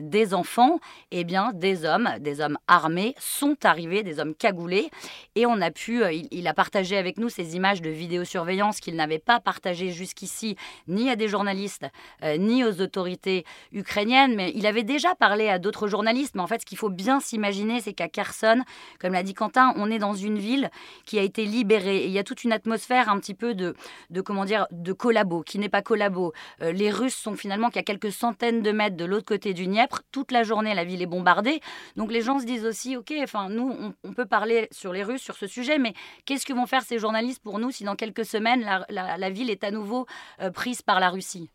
des 0.00 0.34
enfants, 0.34 0.78
eh 1.10 1.24
bien 1.24 1.52
des 1.54 1.84
hommes, 1.84 2.10
des 2.20 2.40
hommes 2.40 2.58
armés 2.68 3.14
sont 3.18 3.56
arrivés, 3.64 4.02
des 4.02 4.20
hommes 4.20 4.34
cagoulés, 4.34 4.90
et 5.34 5.46
on 5.46 5.60
a 5.60 5.70
pu, 5.70 6.02
il, 6.12 6.28
il 6.30 6.46
a 6.46 6.54
partagé 6.54 6.96
avec 6.96 7.18
nous 7.18 7.28
ces 7.28 7.56
images 7.56 7.82
de 7.82 7.89
vidéosurveillance 7.92 8.80
qu'il 8.80 8.96
n'avait 8.96 9.18
pas 9.18 9.40
partagé 9.40 9.90
jusqu'ici 9.90 10.56
ni 10.88 11.10
à 11.10 11.16
des 11.16 11.28
journalistes 11.28 11.86
euh, 12.22 12.36
ni 12.36 12.64
aux 12.64 12.80
autorités 12.80 13.44
ukrainiennes, 13.72 14.34
mais 14.34 14.52
il 14.54 14.66
avait 14.66 14.82
déjà 14.82 15.14
parlé 15.14 15.48
à 15.48 15.58
d'autres 15.58 15.88
journalistes. 15.88 16.34
Mais 16.34 16.42
en 16.42 16.46
fait, 16.46 16.60
ce 16.60 16.66
qu'il 16.66 16.78
faut 16.78 16.88
bien 16.88 17.20
s'imaginer, 17.20 17.80
c'est 17.80 17.92
qu'à 17.92 18.08
Kherson, 18.08 18.62
comme 19.00 19.12
l'a 19.12 19.22
dit 19.22 19.34
Quentin, 19.34 19.72
on 19.76 19.90
est 19.90 19.98
dans 19.98 20.14
une 20.14 20.38
ville 20.38 20.70
qui 21.06 21.18
a 21.18 21.22
été 21.22 21.44
libérée 21.44 21.98
et 21.98 22.06
il 22.06 22.12
y 22.12 22.18
a 22.18 22.24
toute 22.24 22.44
une 22.44 22.52
atmosphère 22.52 23.08
un 23.08 23.18
petit 23.18 23.34
peu 23.34 23.54
de, 23.54 23.74
de 24.10 24.20
comment 24.20 24.44
dire, 24.44 24.66
de 24.70 24.92
collabo, 24.92 25.42
qui 25.42 25.58
n'est 25.58 25.68
pas 25.68 25.82
collabo. 25.82 26.32
Euh, 26.62 26.72
les 26.72 26.90
Russes 26.90 27.16
sont 27.16 27.34
finalement 27.34 27.70
qu'à 27.70 27.82
quelques 27.82 28.12
centaines 28.12 28.62
de 28.62 28.72
mètres 28.72 28.96
de 28.96 29.04
l'autre 29.04 29.26
côté 29.26 29.54
du 29.54 29.66
Dniepr. 29.66 30.02
Toute 30.12 30.32
la 30.32 30.42
journée, 30.42 30.74
la 30.74 30.84
ville 30.84 31.02
est 31.02 31.06
bombardée. 31.06 31.60
Donc 31.96 32.12
les 32.12 32.22
gens 32.22 32.38
se 32.38 32.44
disent 32.44 32.64
aussi, 32.64 32.96
ok, 32.96 33.12
enfin 33.22 33.48
nous, 33.48 33.74
on, 33.78 33.94
on 34.04 34.12
peut 34.12 34.26
parler 34.26 34.68
sur 34.70 34.92
les 34.92 35.02
Russes 35.02 35.22
sur 35.22 35.36
ce 35.36 35.46
sujet, 35.46 35.78
mais 35.78 35.94
qu'est-ce 36.24 36.46
que 36.46 36.52
vont 36.52 36.66
faire 36.66 36.82
ces 36.82 36.98
journalistes 36.98 37.42
pour 37.42 37.58
nous 37.58 37.70
si 37.70 37.79
dans 37.84 37.96
quelques 37.96 38.24
semaines, 38.24 38.64
la, 38.88 39.30
ville 39.30 39.50
est 39.50 39.64
à 39.64 39.70
nouveau 39.70 40.06
euh, 40.40 40.50
prise 40.50 40.82
par 40.82 41.00
la 41.00 41.10
Russie. 41.10 41.50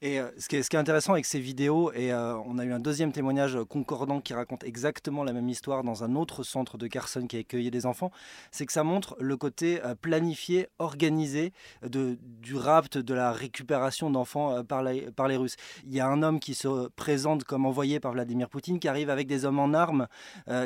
Et 0.00 0.20
euh, 0.20 0.28
ce, 0.38 0.46
qui 0.48 0.54
est, 0.54 0.74
intéressant 0.76 1.14
avec 1.14 1.26
ces 1.26 1.40
vidéos, 1.40 1.90
et 1.92 2.12
euh, 2.12 2.38
on 2.46 2.58
a 2.58 2.64
eu 2.64 2.72
un 2.72 2.78
deuxième 2.78 3.10
témoignage 3.10 3.58
concordant 3.68 4.20
qui 4.20 4.32
raconte 4.32 4.62
exactement 4.62 5.24
la 5.24 5.32
même 5.32 5.48
histoire 5.48 5.82
dans 5.82 6.04
un 6.04 6.14
autre 6.14 6.44
centre 6.44 6.78
de 6.78 6.86
Carson 6.86 7.26
qui 7.26 7.36
a 7.36 7.40
accueilli 7.40 7.72
des 7.72 7.84
enfants, 7.84 8.12
c'est 8.52 8.64
que 8.64 8.72
ça 8.72 8.84
montre 8.84 9.16
le 9.18 9.36
côté 9.36 9.84
euh, 9.84 9.96
planifié, 9.96 10.68
organisé 10.78 11.52
du 11.82 12.54
rapt, 12.54 12.96
de 12.96 13.12
la 13.12 13.32
récupération 13.32 14.08
d'enfants 14.08 14.62
par, 14.62 14.82
les 14.84 15.36
Russes. 15.36 15.56
Il 15.84 15.92
y 15.92 15.98
a 15.98 16.06
un 16.06 16.22
homme 16.22 16.38
qui 16.38 16.54
se 16.54 16.88
présente 16.90 17.42
comme 17.42 17.66
envoyé 17.66 17.98
par 17.98 18.12
Vladimir 18.12 18.48
Poutine, 18.48 18.78
qui 18.78 18.86
arrive 18.86 19.10
avec 19.10 19.26
des 19.26 19.44
hommes 19.44 19.58
en 19.58 19.74
armes, 19.74 20.06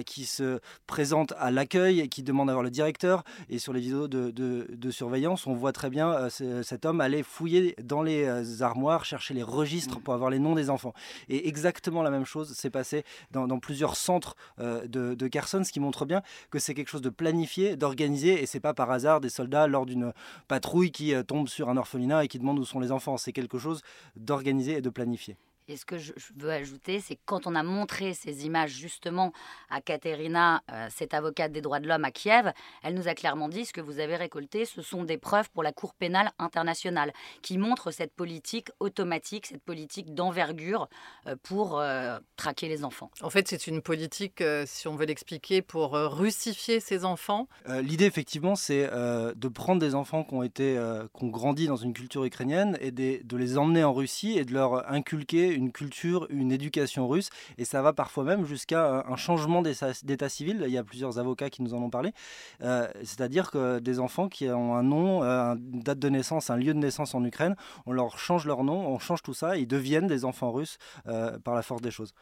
qui 0.05 0.27
se 0.27 0.61
présente 0.87 1.33
à 1.39 1.51
l'accueil 1.51 2.09
qui 2.09 2.23
demande 2.23 2.51
à 2.51 2.53
voir 2.53 2.63
le 2.63 2.71
directeur. 2.71 3.25
Et 3.49 3.59
sur 3.59 3.73
les 3.73 3.81
vidéos 3.81 4.09
de, 4.09 4.31
de, 4.31 4.67
de 4.71 4.91
surveillance, 4.91 5.47
on 5.47 5.55
voit 5.55 5.73
très 5.73 5.91
bien 5.91 6.29
cet 6.31 6.85
homme 6.85 7.01
aller 7.01 7.23
fouiller 7.23 7.75
dans 7.83 8.03
les 8.03 8.63
armoires, 8.63 9.05
chercher 9.05 9.22
les 9.31 9.43
registres 9.43 10.01
pour 10.01 10.15
avoir 10.15 10.31
les 10.31 10.39
noms 10.39 10.55
des 10.55 10.71
enfants. 10.71 10.95
Et 11.29 11.49
exactement 11.49 12.03
la 12.03 12.11
même 12.11 12.25
chose 12.25 12.53
s'est 12.53 12.71
passé 12.71 13.05
dans, 13.31 13.59
plusieurs 13.59 13.97
centres 13.97 14.37
euh, 14.59 14.87
de, 14.87 15.15
de 15.15 15.29
Kherson, 15.29 15.63
ce 15.65 15.73
qui 15.73 15.81
montre 15.81 16.05
bien 16.05 16.23
que 16.51 16.59
c'est 16.59 16.75
quelque 16.75 16.89
chose 16.89 17.03
de 17.03 17.11
planifié, 17.11 17.77
d'organisé, 17.77 18.43
et 18.43 18.47
c'est 18.47 18.61
pas 18.61 18.75
par 18.75 18.91
hasard 18.91 19.21
des 19.21 19.29
soldats 19.29 19.67
lors 19.67 19.87
d'une 19.87 20.13
patrouille 20.49 20.91
qui 20.91 21.15
euh, 21.15 21.23
tombent 21.23 21.49
sur 21.49 21.69
un 21.69 21.77
orphelinat 21.77 22.25
et 22.25 22.29
qui 22.29 22.39
demandent 22.39 22.59
où 22.59 22.65
sont 22.65 22.81
les 22.81 22.93
enfants. 22.93 23.17
C'est 23.17 23.33
quelque 23.33 23.59
chose 23.59 23.83
d'organisé 24.17 24.79
et 24.79 24.83
de 24.83 24.91
planifié. 24.91 25.37
Et 25.69 25.77
ce 25.77 25.85
que 25.85 25.99
je, 25.99 26.13
veux 26.37 26.51
ajouter, 26.51 27.01
c'est 27.01 27.19
quand 27.25 27.47
on 27.47 27.55
a 27.55 27.63
montré 27.63 28.15
ces 28.15 28.47
images 28.47 28.73
justement 28.73 29.33
à 29.71 29.81
Katerina, 29.81 30.63
euh, 30.73 30.89
cette 30.91 31.15
avocate 31.15 31.53
des 31.53 31.61
droits 31.61 31.81
de 31.81 31.87
l'homme 31.87 32.05
à 32.05 32.11
Kiev, 32.11 32.53
elle 32.83 32.95
nous 32.95 33.09
a 33.09 33.15
clairement 33.15 33.49
dit 33.49 33.65
ce 33.65 33.73
que 33.73 33.81
vous 33.81 34.01
avez 34.01 34.17
récolté, 34.17 34.65
ce 34.65 34.83
sont 34.83 35.05
des 35.05 35.19
preuves 35.19 35.51
pour 35.51 35.63
la 35.63 35.73
Cour 35.73 35.95
pénale 35.95 36.33
internationale 36.39 37.13
qui 37.43 37.59
montrent 37.59 37.91
cette 37.91 38.13
politique 38.13 38.71
automatique, 38.81 39.47
cette 39.47 39.63
politique 39.63 40.15
d'envergure 40.15 40.89
euh, 41.27 41.37
pour 41.43 41.79
euh, 41.79 42.19
traquer 42.37 42.69
les 42.69 42.85
enfants. 42.85 43.11
En 43.21 43.31
fait, 43.31 43.47
c'est 43.49 43.67
une 43.67 43.83
politique, 43.83 44.43
si 44.67 44.89
on 44.89 44.97
veut 44.97 45.07
l'expliquer, 45.07 45.63
pour 45.63 45.93
russifier 45.93 46.81
ces 46.81 47.05
enfants. 47.05 47.49
L'idée, 47.69 48.07
effectivement, 48.07 48.57
c'est 48.57 48.89
de 48.91 49.49
prendre 49.49 49.81
des 49.81 49.95
enfants 49.95 50.25
qui 50.25 50.35
ont 50.35 50.43
été, 50.43 50.81
qui 51.17 51.25
ont 51.25 51.29
grandi 51.29 51.67
dans 51.67 51.77
une 51.77 51.93
culture 51.93 52.25
ukrainienne 52.25 52.77
et 52.81 52.91
de 52.91 53.37
les 53.37 53.59
emmener 53.59 53.85
en 53.85 53.93
Russie 53.93 54.39
et 54.39 54.45
de 54.45 54.53
leur 54.53 54.91
inculquer 54.91 55.52
une 55.55 55.73
culture, 55.73 56.27
une 56.31 56.53
éducation 56.53 57.09
russe, 57.09 57.31
et 57.59 57.65
ça 57.65 57.83
va 57.83 57.93
parfois 57.93 58.25
même 58.25 58.45
jusqu'à 58.45 59.05
un 59.07 59.17
changement 59.17 59.63
d'état 59.63 60.29
civil. 60.29 60.65
Il 60.67 60.73
y 60.73 60.79
a 60.79 60.85
plusieurs 60.85 61.19
avocats 61.19 61.51
qui 61.51 61.63
nous 61.63 61.75
en 61.75 61.83
ont 61.83 61.91
parlé. 61.91 62.13
C'est-à-dire 62.61 63.51
que 63.51 63.79
des 63.79 64.01
enfants 64.01 64.29
qui 64.29 64.49
ont 64.49 64.75
un 64.75 64.83
nom, 64.83 65.23
une 65.23 65.83
date 65.83 65.99
de 65.99 66.09
naissance, 66.09 66.51
un 66.51 66.57
lieu 66.57 66.75
de 66.75 66.79
naissance 66.79 67.15
en 67.15 67.25
Ukraine, 67.25 67.57
on 67.87 67.93
leur 67.93 68.19
change 68.19 68.47
leur 68.47 68.65
nom, 68.65 68.87
on 68.87 68.99
change 68.99 69.23
tout 69.23 69.35
ça, 69.35 69.57
ils 69.57 69.67
deviennent 69.67 70.07
des 70.07 70.25
enfants 70.25 70.53
russes 70.53 70.79
par 71.05 71.55
la 71.55 71.63
force 71.63 71.83
des 71.83 71.91
choses. 71.91 72.15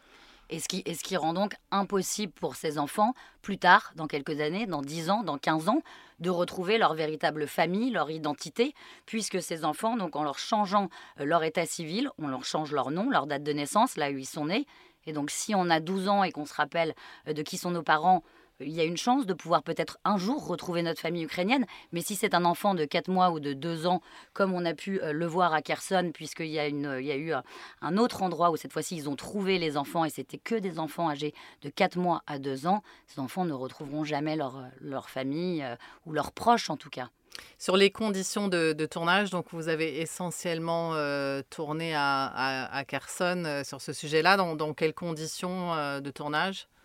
Et 0.52 0.58
ce, 0.58 0.66
qui, 0.66 1.16
rend 1.16 1.32
donc 1.32 1.54
impossible 1.70 2.32
pour 2.32 2.56
ces 2.56 2.78
enfants, 2.78 3.14
plus 3.40 3.56
tard, 3.56 3.92
dans 3.94 4.08
quelques 4.08 4.40
années, 4.40 4.66
dans 4.66 4.82
10 4.82 5.08
ans, 5.08 5.22
dans 5.22 5.38
15 5.38 5.68
ans, 5.68 5.80
de 6.18 6.28
retrouver 6.28 6.76
leur 6.76 6.94
véritable 6.94 7.46
famille, 7.46 7.90
leur 7.90 8.10
identité, 8.10 8.74
puisque 9.06 9.40
ces 9.40 9.64
enfants, 9.64 9.96
donc 9.96 10.16
en 10.16 10.24
leur 10.24 10.40
changeant 10.40 10.90
euh, 11.20 11.24
leur 11.24 11.44
état 11.44 11.66
civil, 11.66 12.10
on 12.18 12.26
leur 12.26 12.44
change 12.44 12.72
leur 12.72 12.90
nom, 12.90 13.10
leur 13.10 13.28
date 13.28 13.44
de 13.44 13.52
naissance, 13.52 13.96
là 13.96 14.10
où 14.10 14.18
ils 14.18 14.26
sont 14.26 14.46
nés. 14.46 14.66
Et 15.06 15.12
donc 15.12 15.30
si 15.30 15.54
on 15.54 15.70
a 15.70 15.78
12 15.78 16.08
ans 16.08 16.24
et 16.24 16.32
qu'on 16.32 16.46
se 16.46 16.54
rappelle 16.54 16.94
euh, 17.28 17.32
de 17.32 17.42
qui 17.42 17.56
sont 17.56 17.70
nos 17.70 17.84
parents, 17.84 18.24
il 18.60 18.72
y 18.72 18.80
a 18.80 18.84
une 18.84 18.96
chance 18.96 19.26
de 19.26 19.34
pouvoir 19.34 19.62
peut-être 19.62 19.98
un 20.04 20.18
jour 20.18 20.46
retrouver 20.46 20.82
notre 20.82 21.00
famille 21.00 21.24
ukrainienne. 21.24 21.66
Mais 21.92 22.02
si 22.02 22.14
c'est 22.14 22.34
un 22.34 22.44
enfant 22.44 22.74
de 22.74 22.84
4 22.84 23.08
mois 23.08 23.30
ou 23.30 23.40
de 23.40 23.52
2 23.52 23.86
ans, 23.86 24.02
comme 24.32 24.52
on 24.52 24.64
a 24.64 24.74
pu 24.74 25.00
euh, 25.00 25.12
le 25.12 25.26
voir 25.26 25.52
à 25.54 25.62
Kherson, 25.62 26.10
puisqu'il 26.12 26.46
y, 26.46 26.58
a 26.58 26.68
eu 26.68 27.32
un 27.80 27.96
autre 27.96 28.22
endroit 28.22 28.50
où 28.50 28.56
cette 28.56 28.72
fois-ci 28.72 28.96
ils 28.96 29.08
ont 29.08 29.16
trouvé 29.16 29.58
les 29.58 29.76
enfants 29.76 30.04
et 30.04 30.10
c'était 30.10 30.38
que 30.38 30.54
des 30.54 30.78
enfants 30.78 31.08
âgés 31.08 31.34
de 31.62 31.70
4 31.70 31.96
mois 31.96 32.22
à 32.26 32.38
2 32.38 32.66
ans, 32.66 32.82
ces 33.06 33.20
enfants 33.20 33.44
ne 33.44 33.52
retrouveront 33.52 34.04
jamais 34.04 34.36
leur, 34.36 34.62
leur 34.80 35.08
famille 35.08 35.62
euh, 35.62 35.76
ou 36.06 36.12
leurs 36.12 36.32
proches 36.32 36.70
en 36.70 36.76
tout 36.76 36.90
cas. 36.90 37.10
Sur 37.58 37.76
les 37.76 37.90
conditions 37.90 38.48
de, 38.48 38.72
tournage, 38.86 39.30
donc 39.30 39.46
vous 39.52 39.68
avez 39.68 40.00
essentiellement 40.00 40.94
euh, 40.94 41.42
tourné 41.48 41.94
à, 41.94 42.68
à, 42.70 42.84
Kherson 42.84 43.62
sur 43.64 43.80
ce 43.80 43.92
sujet-là. 43.92 44.36
Dans, 44.36 44.74
quelles 44.74 44.94
conditions 44.94 46.00
de 46.00 46.10
tournage? 46.10 46.66
euh, 46.66 46.79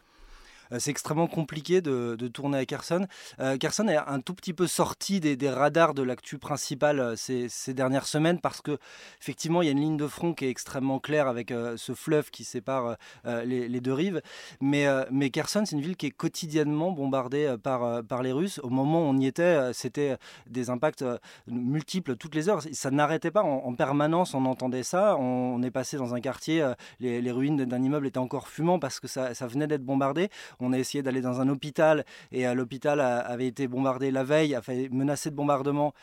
c'est 0.80 0.92
extrêmement 0.92 1.28
compliqué 1.28 1.82
de, 1.82 2.16
tourner 2.28 2.58
à 2.58 2.66
Kherson. 2.66 3.06
Euh, 3.40 3.58
Kherson 3.58 3.88
est 3.88 3.98
un 3.98 4.20
tout 4.20 4.34
petit 4.34 4.54
peu 4.54 4.68
sorti 4.68 5.20
des, 5.20 5.50
radars 5.50 5.94
de 5.94 6.02
l'actu 6.02 6.38
principale 6.38 7.00
euh, 7.00 7.16
ces, 7.16 7.74
dernières 7.74 8.08
semaines 8.08 8.40
parce 8.40 8.62
que 8.62 8.78
effectivement 9.22 9.62
il 9.62 9.66
y 9.66 9.70
a 9.70 9.72
une 9.72 9.80
ligne 9.80 9.98
de 9.98 10.08
front 10.08 10.34
qui 10.34 10.46
est 10.46 10.50
extrêmement 10.50 11.00
claire 11.00 11.28
avec 11.28 11.52
ce 11.76 11.94
fleuve 11.94 12.30
qui 12.32 12.44
sépare 12.44 12.96
les, 13.26 13.82
deux 13.82 13.94
rives. 13.94 14.22
Mais, 14.62 14.86
mais 15.12 15.30
Kherson, 15.30 15.64
c'est 15.66 15.76
une 15.76 15.82
ville 15.82 15.98
qui 15.98 16.08
est 16.08 16.12
quotidiennement 16.12 16.92
bombardée 16.92 17.56
par, 17.62 18.04
par 18.04 18.24
les 18.24 18.32
Russes. 18.32 18.60
Au 18.64 18.70
moment 18.70 19.02
où 19.02 19.06
on 19.06 19.18
y 19.18 19.28
était, 19.28 19.74
c'était 19.74 20.18
des 20.48 20.70
impacts 20.70 21.04
multiples 21.48 22.16
toutes 22.16 22.36
les 22.36 22.50
heures. 22.50 22.62
Ça 22.72 22.92
n'arrêtait 22.92 23.32
pas 23.32 23.44
en, 23.44 23.74
permanence, 23.76 24.34
on 24.34 24.46
entendait 24.46 24.84
ça. 24.84 25.18
On, 25.18 25.62
est 25.64 25.72
passé 25.72 25.98
dans 25.98 26.14
un 26.14 26.22
quartier, 26.22 26.66
les, 27.00 27.32
ruines 27.32 27.66
d'un 27.66 27.82
immeuble 27.82 28.08
étaient 28.08 28.18
encore 28.18 28.48
fumants 28.48 28.80
parce 28.80 29.00
que 29.00 29.08
ça, 29.08 29.34
ça 29.34 29.48
venait 29.48 29.68
d'être 29.68 29.84
bombardé. 29.84 30.30
On 30.60 30.74
a 30.74 30.78
essayé 30.78 31.02
d'aller 31.02 31.22
dans 31.22 31.42
un 31.42 31.50
hôpital 31.50 32.06
et 32.32 32.48
euh, 32.48 32.54
l'hôpital 32.54 33.00
avait 33.00 33.48
été 33.48 33.68
bombardé 33.68 34.12
la 34.12 34.24
veille, 34.24 34.56
a 34.56 34.62
fait 34.62 34.90
menacé 34.90 35.30
de 35.30 35.36
bombardement 35.36 35.94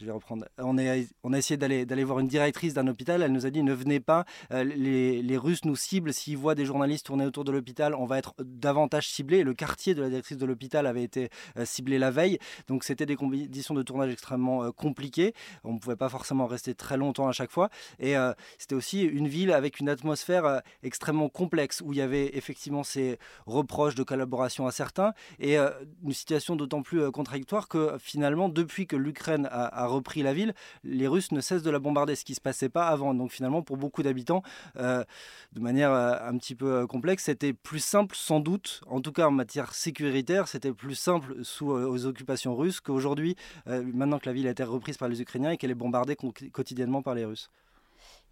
je 0.00 0.06
vais 0.06 0.12
reprendre. 0.12 0.46
On, 0.58 0.78
a 0.78 1.38
essayé 1.38 1.56
d'aller, 1.56 2.04
voir 2.04 2.20
une 2.20 2.28
directrice 2.28 2.72
d'un 2.74 2.86
hôpital. 2.86 3.22
Elle 3.22 3.32
nous 3.32 3.46
a 3.46 3.50
dit 3.50 3.62
ne 3.62 3.72
venez 3.72 4.00
pas. 4.00 4.24
Euh, 4.52 4.62
les, 4.62 5.22
les, 5.22 5.36
Russes 5.36 5.64
nous 5.64 5.76
ciblent. 5.76 6.12
S'ils 6.12 6.36
voient 6.36 6.54
des 6.54 6.64
journalistes 6.64 7.06
tourner 7.06 7.26
autour 7.26 7.44
de 7.44 7.50
l'hôpital, 7.50 7.94
on 7.94 8.06
va 8.06 8.18
être 8.18 8.34
davantage 8.38 9.08
ciblés. 9.08 9.42
Le 9.42 9.54
quartier 9.54 9.94
de 9.94 10.02
la 10.02 10.08
directrice 10.08 10.36
de 10.36 10.46
l'hôpital 10.46 10.86
avait 10.86 11.02
été 11.02 11.30
euh, 11.56 11.64
ciblé 11.64 11.98
la 11.98 12.10
veille. 12.10 12.38
Donc 12.68 12.84
c'était 12.84 13.06
des 13.06 13.16
conditions 13.16 13.74
de 13.74 13.82
tournage 13.82 14.12
extrêmement 14.12 14.64
euh, 14.64 14.70
compliquées. 14.70 15.34
On 15.64 15.72
ne 15.72 15.78
pouvait 15.78 15.96
pas 15.96 16.08
forcément 16.08 16.46
rester 16.46 16.74
très 16.74 16.96
longtemps 16.96 17.26
à 17.26 17.32
chaque 17.32 17.50
fois. 17.50 17.68
Et 17.98 18.14
c'était 18.58 18.74
aussi 18.74 19.02
une 19.02 19.28
ville 19.28 19.52
avec 19.52 19.80
une 19.80 19.88
atmosphère 19.88 20.62
extrêmement 20.82 21.28
complexe 21.28 21.80
où 21.84 21.92
il 21.92 21.98
y 21.98 22.02
avait 22.02 22.36
effectivement 22.36 22.82
ces 22.82 23.18
reproches 23.46 23.94
de 23.94 24.02
collaboration 24.02 24.66
à 24.66 24.72
certains 24.72 25.12
et 25.38 25.56
une 25.56 26.12
situation 26.12 26.56
d'autant 26.56 26.82
plus 26.82 27.10
contradictoire 27.10 27.68
que 27.68 27.96
finalement, 27.98 28.48
depuis 28.48 28.86
que 28.86 28.96
l'Ukraine 28.96 29.48
a 29.50 29.87
repris 29.88 30.22
la 30.22 30.32
ville, 30.32 30.54
les 30.84 31.08
Russes 31.08 31.32
ne 31.32 31.40
cessent 31.40 31.62
de 31.62 31.70
la 31.70 31.78
bombarder, 31.78 32.14
ce 32.14 32.24
qui 32.24 32.32
ne 32.32 32.36
se 32.36 32.40
passait 32.40 32.68
pas 32.68 32.88
avant. 32.88 33.14
Donc 33.14 33.32
finalement, 33.32 33.62
pour 33.62 33.76
beaucoup 33.76 34.02
d'habitants, 34.02 34.42
euh, 34.76 35.04
de 35.52 35.60
manière 35.60 35.92
euh, 35.92 36.16
un 36.20 36.36
petit 36.38 36.54
peu 36.54 36.72
euh, 36.72 36.86
complexe, 36.86 37.24
c'était 37.24 37.52
plus 37.52 37.80
simple 37.80 38.14
sans 38.16 38.40
doute, 38.40 38.80
en 38.86 39.00
tout 39.00 39.12
cas 39.12 39.26
en 39.26 39.30
matière 39.30 39.74
sécuritaire, 39.74 40.48
c'était 40.48 40.72
plus 40.72 40.94
simple 40.94 41.44
sous 41.44 41.70
aux 41.70 42.06
occupations 42.06 42.56
russes 42.56 42.80
qu'aujourd'hui, 42.80 43.36
maintenant 43.66 44.18
que 44.18 44.26
la 44.26 44.32
ville 44.32 44.46
a 44.46 44.50
été 44.50 44.64
reprise 44.64 44.96
par 44.96 45.08
les 45.08 45.20
Ukrainiens 45.20 45.50
et 45.50 45.56
qu'elle 45.56 45.70
est 45.70 45.74
bombardée 45.74 46.16
quotidiennement 46.16 47.02
par 47.02 47.14
les 47.14 47.24
Russes. 47.24 47.50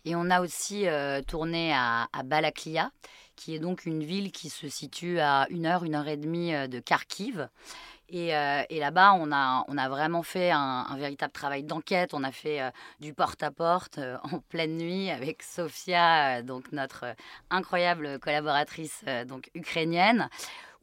Et 0.04 0.14
on 0.14 0.30
a 0.30 0.40
aussi 0.40 0.86
tourné 1.26 1.72
à, 1.72 2.08
à, 2.12 2.22
Balaklia, 2.22 2.90
qui 3.34 3.54
est 3.54 3.58
donc 3.58 3.86
une 3.86 4.04
ville 4.04 4.30
qui 4.32 4.48
se 4.48 4.68
situe 4.68 5.18
à 5.18 5.46
une 5.50 5.66
heure, 5.66 5.84
une 5.84 5.94
heure 5.94 6.08
et 6.08 6.16
demie 6.16 6.52
de 6.68 6.78
Kharkiv. 6.78 7.48
Euh, 8.14 8.62
et, 8.70 8.78
là-bas, 8.78 9.14
on 9.14 9.32
a, 9.32 9.88
vraiment 9.88 10.22
fait 10.22 10.50
un, 10.50 10.96
véritable 10.96 11.32
travail 11.32 11.62
d'enquête. 11.64 12.14
On 12.14 12.22
a 12.22 12.32
fait 12.32 12.62
euh, 12.62 12.70
du 13.00 13.14
porte-à-porte 13.14 13.98
euh, 13.98 14.16
en 14.32 14.38
pleine 14.38 14.76
nuit 14.76 15.10
avec 15.10 15.42
Sofia, 15.42 16.42
donc 16.42 16.72
notre 16.72 17.04
incroyable 17.50 18.18
collaboratrice 18.18 19.04
donc 19.26 19.50
ukrainienne 19.54 20.28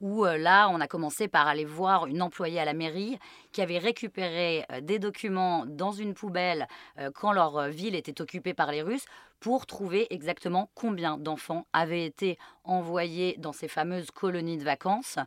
où 0.03 0.25
là, 0.25 0.67
on 0.69 0.81
a 0.81 0.87
commencé 0.87 1.29
par 1.29 1.47
aller 1.47 1.63
voir 1.63 2.07
une 2.07 2.21
employée 2.21 2.59
à 2.59 2.65
la 2.65 2.73
mairie 2.73 3.17
qui 3.53 3.61
avait 3.61 3.77
récupéré 3.77 4.65
des 4.81 4.99
documents 4.99 5.65
dans 5.65 5.93
une 5.93 6.13
poubelle 6.13 6.67
quand 7.15 7.31
leur 7.31 7.69
ville 7.69 7.95
était 7.95 8.19
occupée 8.21 8.53
par 8.53 8.69
les 8.69 8.81
Russes 8.81 9.05
pour 9.43 9.65
trouver 9.65 10.07
exactement 10.09 10.69
combien 10.73 11.17
d'enfants 11.17 11.67
avaient 11.73 12.05
été 12.05 12.37
envoyés 12.63 13.35
dans 13.39 13.51
ces 13.51 13.67
fameuses 13.67 14.09
colonies 14.09 14.57
de 14.57 14.63
vacances. 14.63 15.19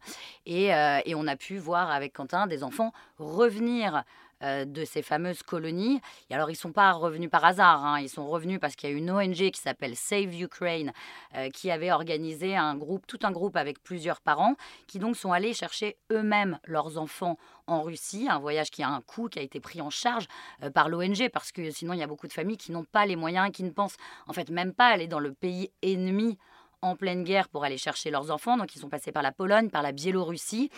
Et, 0.46 0.74
euh, 0.74 1.00
on 1.14 1.26
a 1.26 1.36
pu 1.36 1.58
voir 1.58 1.90
avec 1.90 2.14
Quentin 2.14 2.46
des 2.46 2.64
enfants 2.64 2.92
revenir 3.18 3.96
euh, 3.96 4.00
de 4.42 4.84
ces 4.84 5.02
fameuses 5.02 5.42
colonies. 5.42 6.00
Et 6.30 6.34
alors, 6.34 6.50
ils 6.50 6.54
ne 6.54 6.58
sont 6.58 6.72
pas 6.72 6.92
revenus 6.92 7.30
par 7.30 7.44
hasard, 7.44 7.84
hein. 7.84 8.00
ils 8.00 8.08
sont 8.08 8.26
revenus 8.26 8.60
parce 8.60 8.76
qu'il 8.76 8.90
y 8.90 8.92
a 8.92 8.96
une 8.96 9.10
ONG 9.10 9.50
qui 9.50 9.60
s'appelle 9.60 9.96
Save 9.96 10.34
Ukraine 10.40 10.92
euh, 11.34 11.50
qui 11.50 11.70
avait 11.70 11.92
organisé 11.92 12.56
un 12.56 12.76
groupe, 12.76 13.06
tout 13.06 13.18
un 13.22 13.30
groupe 13.30 13.56
avec 13.56 13.82
plusieurs 13.82 14.20
parents 14.20 14.54
qui 14.86 14.98
donc 14.98 15.16
sont 15.16 15.32
allés 15.32 15.54
chercher 15.54 15.96
eux-mêmes 16.12 16.58
leurs 16.64 16.98
enfants 16.98 17.38
en 17.66 17.82
Russie, 17.82 18.28
un 18.28 18.38
voyage 18.38 18.70
qui 18.70 18.82
a 18.82 18.88
un 18.88 19.00
coût, 19.00 19.28
qui 19.28 19.38
a 19.38 19.42
été 19.42 19.60
pris 19.60 19.80
en 19.80 19.90
charge 19.90 20.26
euh, 20.62 20.70
par 20.70 20.88
l'ONG, 20.88 21.28
parce 21.32 21.52
que 21.52 21.70
sinon 21.70 21.94
il 21.94 21.98
y 21.98 22.02
a 22.02 22.06
beaucoup 22.06 22.28
de 22.28 22.32
familles 22.32 22.58
qui 22.58 22.72
n'ont 22.72 22.84
pas 22.84 23.06
les 23.06 23.16
moyens, 23.16 23.50
qui 23.52 23.64
ne 23.64 23.70
pensent 23.70 23.96
en 24.26 24.32
fait 24.32 24.50
même 24.50 24.72
pas 24.72 24.86
aller 24.86 25.08
dans 25.08 25.20
le 25.20 25.32
pays 25.32 25.70
ennemi 25.82 26.38
en 26.82 26.96
pleine 26.96 27.24
guerre 27.24 27.48
pour 27.48 27.64
aller 27.64 27.78
chercher 27.78 28.10
leurs 28.10 28.30
enfants. 28.30 28.56
Donc 28.56 28.74
ils 28.74 28.78
sont 28.78 28.88
passés 28.88 29.12
par 29.12 29.22
la 29.22 29.32
Pologne, 29.32 29.70
par 29.70 29.82
la 29.82 29.92
Biélorussie. 29.92 30.70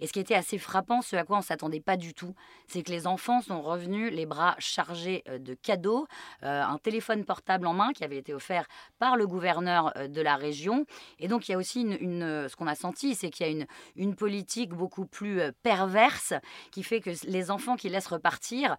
Et 0.00 0.06
ce 0.06 0.12
qui 0.12 0.20
était 0.20 0.34
assez 0.34 0.58
frappant, 0.58 1.02
ce 1.02 1.16
à 1.16 1.24
quoi 1.24 1.36
on 1.36 1.40
ne 1.40 1.44
s'attendait 1.44 1.80
pas 1.80 1.96
du 1.96 2.14
tout, 2.14 2.34
c'est 2.66 2.82
que 2.82 2.90
les 2.90 3.06
enfants 3.06 3.40
sont 3.40 3.62
revenus 3.62 4.12
les 4.12 4.26
bras 4.26 4.54
chargés 4.58 5.22
euh, 5.28 5.38
de 5.38 5.54
cadeaux, 5.54 6.06
euh, 6.42 6.62
un 6.62 6.78
téléphone 6.78 7.24
portable 7.24 7.66
en 7.66 7.74
main 7.74 7.92
qui 7.92 8.04
avait 8.04 8.18
été 8.18 8.34
offert 8.34 8.66
par 8.98 9.16
le 9.16 9.26
gouverneur 9.26 9.92
euh, 9.96 10.08
de 10.08 10.20
la 10.20 10.36
région. 10.36 10.86
Et 11.18 11.28
donc 11.28 11.48
il 11.48 11.52
y 11.52 11.54
a 11.54 11.58
aussi 11.58 11.82
une, 11.82 12.48
ce 12.48 12.56
qu'on 12.56 12.66
a 12.66 12.74
senti, 12.74 13.14
c'est 13.14 13.30
qu'il 13.30 13.46
y 13.46 13.48
a 13.48 13.52
une, 13.52 13.66
une 13.96 14.14
politique 14.14 14.70
beaucoup 14.70 15.06
plus 15.06 15.40
perverse 15.62 16.34
qui 16.70 16.82
fait 16.82 17.00
que 17.00 17.10
les 17.26 17.50
enfants 17.50 17.76
qui 17.76 17.88
laissent 17.88 18.06
repartir 18.06 18.76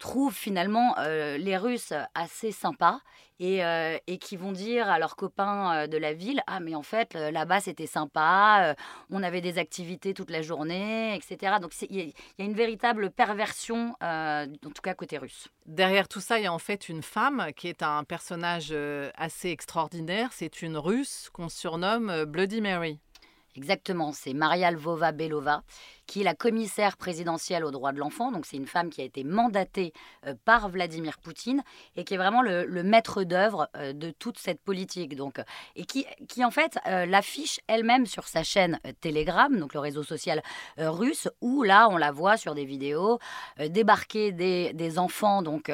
trouvent 0.00 0.34
finalement 0.34 0.96
euh, 0.98 1.38
les 1.38 1.56
Russes 1.56 1.92
assez 2.14 2.50
sympas 2.50 3.00
et, 3.38 3.64
euh, 3.64 3.96
et, 4.06 4.18
qui 4.18 4.36
vont 4.36 4.50
dire 4.50 4.88
à 4.90 4.98
leurs 4.98 5.14
copains 5.14 5.72
euh, 5.74 5.86
de 5.86 5.96
la 5.96 6.12
ville 6.12 6.42
Ah, 6.46 6.58
mais 6.58 6.74
en 6.74 6.82
fait, 6.82 7.14
là-bas 7.14 7.60
c'était 7.60 7.86
sympa, 7.86 8.74
on 9.10 9.22
avait 9.22 9.40
des 9.40 9.58
activités 9.58 10.12
toute 10.12 10.30
la 10.30 10.42
journée, 10.42 11.14
etc. 11.14 11.56
Donc 11.60 11.72
il 11.88 11.96
y, 12.08 12.14
a 12.40 12.44
une 12.44 12.54
véritable 12.54 13.10
perversion, 13.10 13.94
en 14.00 14.46
tout 14.74 14.82
cas 14.82 14.94
côté 14.94 15.18
russe. 15.18 15.48
Derrière 15.66 16.08
tout 16.08 16.20
ça, 16.20 16.38
il 16.38 16.44
y 16.44 16.46
a 16.46 16.52
en 16.52 16.58
fait 16.58 16.88
une 16.88 17.02
femme 17.02 17.48
qui 17.54 17.68
est 17.68 17.82
un 17.82 18.02
personnage 18.04 18.74
assez 19.14 19.50
extraordinaire. 19.50 20.30
C'est 20.32 20.62
une 20.62 20.76
russe 20.76 21.30
qu'on 21.32 21.48
surnomme 21.48 22.24
Bloody 22.24 22.60
Mary. 22.60 22.98
Exactement, 23.56 24.12
c'est 24.12 24.32
Maria 24.32 24.70
Lvova 24.70 25.12
Belova 25.12 25.62
qui 26.10 26.22
est 26.22 26.24
la 26.24 26.34
commissaire 26.34 26.96
présidentielle 26.96 27.64
aux 27.64 27.70
droits 27.70 27.92
de 27.92 27.98
l'enfant. 27.98 28.32
Donc 28.32 28.44
c'est 28.44 28.56
une 28.56 28.66
femme 28.66 28.90
qui 28.90 29.00
a 29.00 29.04
été 29.04 29.22
mandatée 29.22 29.92
euh, 30.26 30.34
par 30.44 30.68
Vladimir 30.68 31.18
Poutine 31.18 31.62
et 31.94 32.02
qui 32.02 32.14
est 32.14 32.16
vraiment 32.16 32.42
le, 32.42 32.82
maître 32.82 33.22
d'œuvre 33.22 33.68
euh, 33.76 33.92
de 33.92 34.10
toute 34.10 34.36
cette 34.36 34.60
politique. 34.60 35.14
Donc, 35.14 35.38
euh, 35.38 35.44
et 35.76 35.84
qui, 35.84 36.06
qui 36.26 36.44
en 36.44 36.50
fait 36.50 36.78
l'affiche 36.84 37.60
elle-même 37.68 38.06
sur 38.06 38.26
sa 38.26 38.42
chaîne 38.42 38.80
Telegram, 39.00 39.56
donc 39.56 39.72
le 39.74 39.78
réseau 39.78 40.02
social 40.02 40.42
russe, 40.78 41.28
où 41.40 41.62
là 41.62 41.88
on 41.90 41.96
la 41.96 42.10
voit 42.10 42.36
sur 42.36 42.54
des 42.54 42.64
vidéos 42.64 43.18
débarquer 43.58 44.32
des, 44.32 44.98
enfants 44.98 45.42
donc 45.42 45.70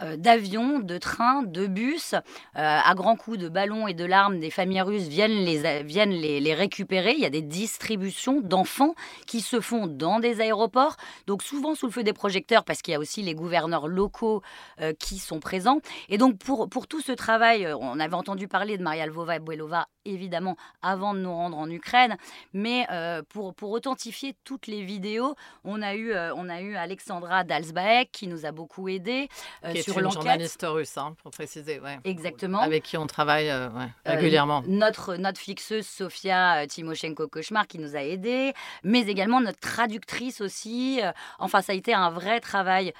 d'avions, 0.00 0.80
de 0.80 0.98
trains, 0.98 1.42
de 1.42 1.66
bus, 1.66 2.14
à 2.54 2.94
grands 2.94 3.16
coups 3.16 3.38
de 3.38 3.48
ballons 3.48 3.86
et 3.86 3.94
de 3.94 4.04
larmes, 4.04 4.40
des 4.40 4.50
familles 4.50 4.82
russes 4.82 5.08
viennent 5.08 5.44
les, 5.44 5.82
viennent 5.82 6.10
les 6.10 6.54
récupérer 6.54 7.15
Il 7.16 7.22
y 7.22 7.26
a 7.26 7.30
des 7.30 7.42
distributions 7.42 8.40
d'enfants 8.40 8.94
qui 9.26 9.40
se 9.40 9.60
font 9.60 9.86
dans 9.86 10.20
des 10.20 10.40
aéroports, 10.40 10.96
donc 11.26 11.42
souvent 11.42 11.74
sous 11.74 11.86
le 11.86 11.92
feu 11.92 12.02
des 12.02 12.12
projecteurs, 12.12 12.64
parce 12.64 12.82
qu'il 12.82 12.92
y 12.92 12.94
a 12.94 12.98
aussi 12.98 13.22
les 13.22 13.34
gouverneurs 13.34 13.88
locaux 13.88 14.42
euh, 14.80 14.92
qui 14.92 15.18
sont 15.18 15.40
présents. 15.40 15.80
Et 16.08 16.18
donc 16.18 16.38
pour, 16.38 16.68
pour 16.68 16.86
tout 16.86 17.00
ce 17.00 17.12
travail, 17.12 17.64
euh, 17.64 17.76
on 17.78 17.98
avait 17.98 18.14
entendu 18.14 18.48
parler 18.48 18.76
de 18.76 18.82
Maria 18.82 19.06
Lvova 19.06 19.36
et 19.36 19.40
Buelova, 19.40 19.86
évidemment, 20.12 20.56
avant 20.82 21.14
de 21.14 21.20
nous 21.20 21.32
rendre 21.32 21.58
en 21.58 21.68
Ukraine, 21.70 22.16
mais 22.52 22.86
euh, 22.90 23.22
pour, 23.28 23.54
pour 23.54 23.70
authentifier 23.70 24.34
toutes 24.44 24.66
les 24.66 24.82
vidéos, 24.82 25.34
on 25.64 25.82
a 25.82 25.94
eu, 25.94 26.14
on 26.36 26.48
a 26.48 26.60
eu 26.60 26.76
Alexandra 26.76 27.44
Dalsbaek 27.44 28.10
qui 28.12 28.26
nous 28.26 28.46
a 28.46 28.52
beaucoup 28.52 28.88
aidé 28.88 29.28
qui 29.72 29.82
sur 29.82 30.00
l'enquête. 30.00 30.22
journaliste 30.22 30.66
russe, 30.68 30.96
hein, 30.98 31.14
pour 31.22 31.30
préciser. 31.30 31.80
Ouais. 31.80 31.98
Exactement. 32.04 32.60
Avec 32.60 32.84
qui 32.84 32.96
on 32.96 33.06
travaille 33.06 33.52
régulièrement. 34.04 34.62
notre, 34.66 35.16
notre 35.16 35.40
fixeuse 35.40 35.86
Sofia 35.86 36.66
Timoshenko-Cauchemar 36.66 37.66
qui 37.66 37.78
nous 37.78 37.96
a 37.96 38.02
aidés, 38.02 38.52
mais 38.82 39.06
également 39.06 39.40
notre 39.40 39.60
traductrice 39.60 40.40
aussi. 40.40 41.00
Enfin, 41.38 41.62
ça 41.62 41.72
a 41.72 41.74
été 41.74 41.94
un 41.94 42.10
vrai 42.10 42.40
travail 42.40 42.92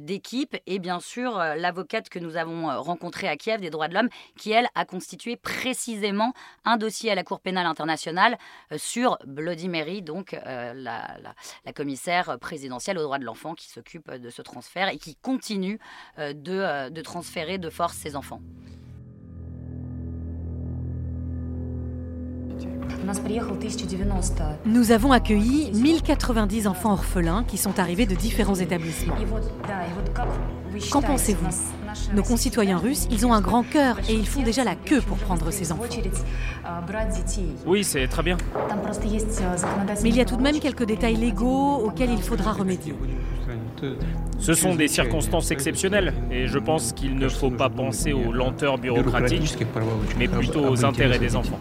d'équipe 0.00 0.56
et 0.66 0.78
bien 0.78 1.00
sûr 1.00 1.38
l'avocate 1.38 2.08
que 2.08 2.18
nous 2.18 2.36
avons 2.36 2.68
rencontrée 2.80 3.28
à 3.28 3.36
Kiev 3.36 3.60
des 3.60 3.70
droits 3.70 3.88
de 3.88 3.94
l'homme 3.94 4.08
qui, 4.36 4.52
elle, 4.52 4.68
a 4.74 4.84
constitué 4.84 5.36
précisément 5.36 6.32
un 6.64 6.76
dossier 6.76 7.10
à 7.10 7.14
la 7.14 7.24
Cour 7.24 7.40
pénale 7.40 7.66
internationale 7.66 8.38
sur 8.76 9.18
Bloody 9.26 9.68
Mary, 9.68 10.02
donc 10.02 10.32
la, 10.32 10.74
la, 10.74 11.72
commissaire 11.72 12.38
présidentielle 12.38 12.98
aux 12.98 13.02
droits 13.02 13.18
de 13.18 13.24
l'enfant 13.24 13.54
qui 13.54 13.68
s'occupe 13.68 14.10
de 14.10 14.30
ce 14.30 14.42
transfert 14.42 14.88
et 14.88 14.98
qui 14.98 15.16
continue 15.16 15.78
de, 16.18 16.88
de 16.88 17.02
transférer 17.02 17.58
de 17.58 17.70
force 17.70 17.96
ses 17.96 18.16
enfants. 18.16 18.40
Nous 24.66 24.92
avons 24.92 25.12
accueilli 25.12 25.72
1090 25.72 26.66
enfants 26.66 26.92
orphelins 26.92 27.44
qui 27.44 27.56
sont 27.56 27.78
arrivés 27.78 28.06
de 28.06 28.14
différents 28.14 28.56
établissements. 28.56 29.16
Qu'en 30.90 31.02
pensez-vous? 31.02 31.46
Nos 32.14 32.22
concitoyens 32.22 32.78
russes, 32.78 33.06
ils 33.10 33.26
ont 33.26 33.32
un 33.32 33.40
grand 33.40 33.62
cœur 33.62 33.98
et 34.08 34.14
ils 34.14 34.26
font 34.26 34.42
déjà 34.42 34.64
la 34.64 34.74
queue 34.74 35.00
pour 35.00 35.16
prendre 35.16 35.50
ces 35.50 35.72
enfants. 35.72 35.84
Oui, 37.66 37.84
c'est 37.84 38.06
très 38.08 38.22
bien. 38.22 38.36
Mais 40.02 40.08
il 40.08 40.16
y 40.16 40.20
a 40.20 40.24
tout 40.24 40.36
de 40.36 40.42
même 40.42 40.58
quelques 40.60 40.84
détails 40.84 41.16
légaux 41.16 41.76
auxquels 41.84 42.10
il 42.10 42.22
faudra 42.22 42.52
remédier. 42.52 42.94
Ce 44.38 44.54
sont 44.54 44.74
des 44.74 44.88
circonstances 44.88 45.50
exceptionnelles 45.50 46.12
et 46.30 46.46
je 46.46 46.58
pense 46.58 46.92
qu'il 46.92 47.16
ne 47.16 47.28
faut 47.28 47.50
pas 47.50 47.70
penser 47.70 48.12
aux 48.12 48.32
lenteurs 48.32 48.78
bureaucratiques, 48.78 49.56
mais 50.18 50.28
plutôt 50.28 50.68
aux 50.68 50.84
intérêts 50.84 51.18
des 51.18 51.36
enfants. 51.36 51.60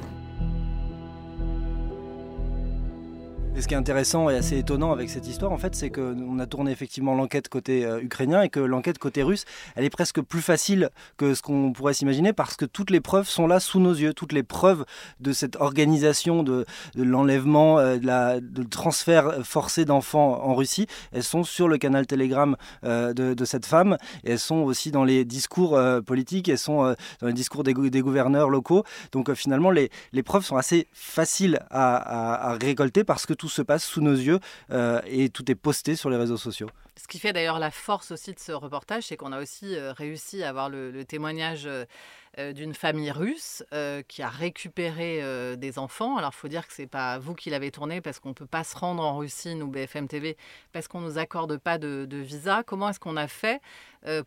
Ce 3.59 3.67
qui 3.67 3.73
est 3.73 3.77
intéressant 3.77 4.29
et 4.29 4.35
assez 4.35 4.59
étonnant 4.59 4.91
avec 4.91 5.09
cette 5.09 5.27
histoire, 5.27 5.51
en 5.51 5.57
fait, 5.57 5.73
c'est 5.73 5.89
qu'on 5.89 6.37
a 6.37 6.45
tourné 6.45 6.71
effectivement 6.71 7.15
l'enquête 7.15 7.49
côté 7.49 7.85
euh, 7.85 7.99
ukrainien 7.99 8.43
et 8.43 8.49
que 8.49 8.59
l'enquête 8.59 8.99
côté 8.99 9.23
russe, 9.23 9.45
elle 9.75 9.83
est 9.83 9.89
presque 9.89 10.21
plus 10.21 10.43
facile 10.43 10.91
que 11.17 11.33
ce 11.33 11.41
qu'on 11.41 11.73
pourrait 11.73 11.95
s'imaginer 11.95 12.33
parce 12.33 12.55
que 12.55 12.65
toutes 12.65 12.91
les 12.91 13.01
preuves 13.01 13.27
sont 13.27 13.47
là 13.47 13.59
sous 13.59 13.79
nos 13.79 13.93
yeux. 13.93 14.13
Toutes 14.13 14.31
les 14.31 14.43
preuves 14.43 14.85
de 15.21 15.33
cette 15.33 15.55
organisation 15.55 16.43
de, 16.43 16.65
l'enlèvement, 16.95 17.79
euh, 17.79 17.97
de, 17.97 18.63
transfert 18.63 19.43
forcé 19.43 19.85
d'enfants 19.85 20.39
en 20.43 20.53
Russie, 20.53 20.85
elles 21.11 21.23
sont 21.23 21.43
sur 21.43 21.67
le 21.67 21.79
canal 21.79 22.05
Telegram 22.05 22.55
euh, 22.83 23.13
de, 23.13 23.45
cette 23.45 23.65
femme 23.65 23.97
et 24.23 24.33
elles 24.33 24.39
sont 24.39 24.57
aussi 24.57 24.91
dans 24.91 25.03
les 25.03 25.25
discours 25.25 25.79
politiques, 26.05 26.47
elles 26.47 26.57
sont 26.59 26.95
dans 27.21 27.27
les 27.27 27.33
discours 27.33 27.63
des, 27.63 27.73
gouverneurs 27.73 28.49
locaux. 28.49 28.83
Donc 29.13 29.33
finalement, 29.33 29.71
les, 29.71 29.89
les, 30.13 30.21
preuves 30.21 30.45
sont 30.45 30.57
assez 30.57 30.87
faciles 30.91 31.59
à, 31.71 32.51
à 32.51 32.53
récolter 32.53 33.03
parce 33.03 33.25
que 33.25 33.33
tout 33.33 33.46
se 33.49 33.61
passe 33.61 33.85
sous 33.85 34.01
nos 34.01 34.13
yeux 34.13 34.39
euh, 34.71 35.01
et 35.05 35.29
tout 35.29 35.49
est 35.51 35.55
posté 35.55 35.95
sur 35.95 36.09
les 36.09 36.17
réseaux 36.17 36.37
sociaux. 36.37 36.69
Ce 36.95 37.07
qui 37.07 37.19
fait 37.19 37.31
d'ailleurs 37.31 37.59
la 37.59 37.71
force 37.71 38.11
aussi 38.11 38.33
de 38.33 38.39
ce 38.39 38.51
reportage, 38.51 39.03
c'est 39.03 39.17
qu'on 39.17 39.31
a 39.31 39.41
aussi 39.41 39.75
euh, 39.75 39.93
réussi 39.93 40.43
à 40.43 40.49
avoir 40.49 40.69
le, 40.69 41.05
témoignage 41.05 41.67
euh, 41.67 42.53
d'une 42.53 42.73
famille 42.73 43.11
russe 43.11 43.63
qui 44.07 44.21
a 44.21 44.29
récupéré 44.29 45.23
des 45.57 45.79
enfants. 45.79 46.17
Alors, 46.17 46.31
il 46.35 46.37
faut 46.37 46.47
dire 46.47 46.67
que 46.67 46.73
c'est 46.73 46.85
pas 46.85 47.17
vous 47.17 47.33
qui 47.33 47.49
l'avez 47.49 47.71
tourné 47.71 47.99
parce 47.99 48.19
qu'on 48.19 48.29
ne 48.29 48.33
peut 48.35 48.45
pas 48.45 48.63
se 48.63 48.77
rendre 48.77 49.03
en 49.03 49.17
Russie, 49.17 49.55
nous, 49.55 49.67
BFM 49.67 50.07
TV, 50.07 50.37
parce 50.71 50.87
qu'on 50.87 51.01
ne 51.01 51.07
nous 51.07 51.17
accorde 51.17 51.57
pas 51.57 51.79
de, 51.79 52.07
visa. 52.11 52.61
Comment 52.63 52.89
est-ce 52.89 52.99
qu'on 52.99 53.17
a 53.17 53.27
fait 53.27 53.59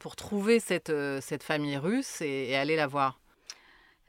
pour 0.01 0.17
trouver 0.17 0.59
cette, 0.59 0.93
cette 1.21 1.45
famille 1.45 1.77
russe 1.77 2.21
et 2.21 2.57
aller 2.57 2.75
la 2.75 2.89
voir? 2.89 3.21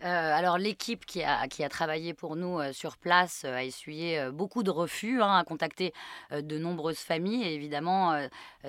Euh, 0.03 0.33
alors 0.33 0.57
l'équipe 0.57 1.05
qui 1.05 1.21
a, 1.21 1.47
qui 1.47 1.63
a 1.63 1.69
travaillé 1.69 2.15
pour 2.15 2.35
nous 2.35 2.59
euh, 2.59 2.73
sur 2.73 2.97
place 2.97 3.43
euh, 3.45 3.57
a 3.57 3.63
essuyé 3.63 4.29
beaucoup 4.31 4.63
de 4.63 4.71
refus, 4.71 5.21
hein, 5.21 5.37
a 5.37 5.43
contacté 5.43 5.93
de 6.31 6.57
nombreuses 6.57 6.99
familles 6.99 7.43
évidemment 7.43 8.15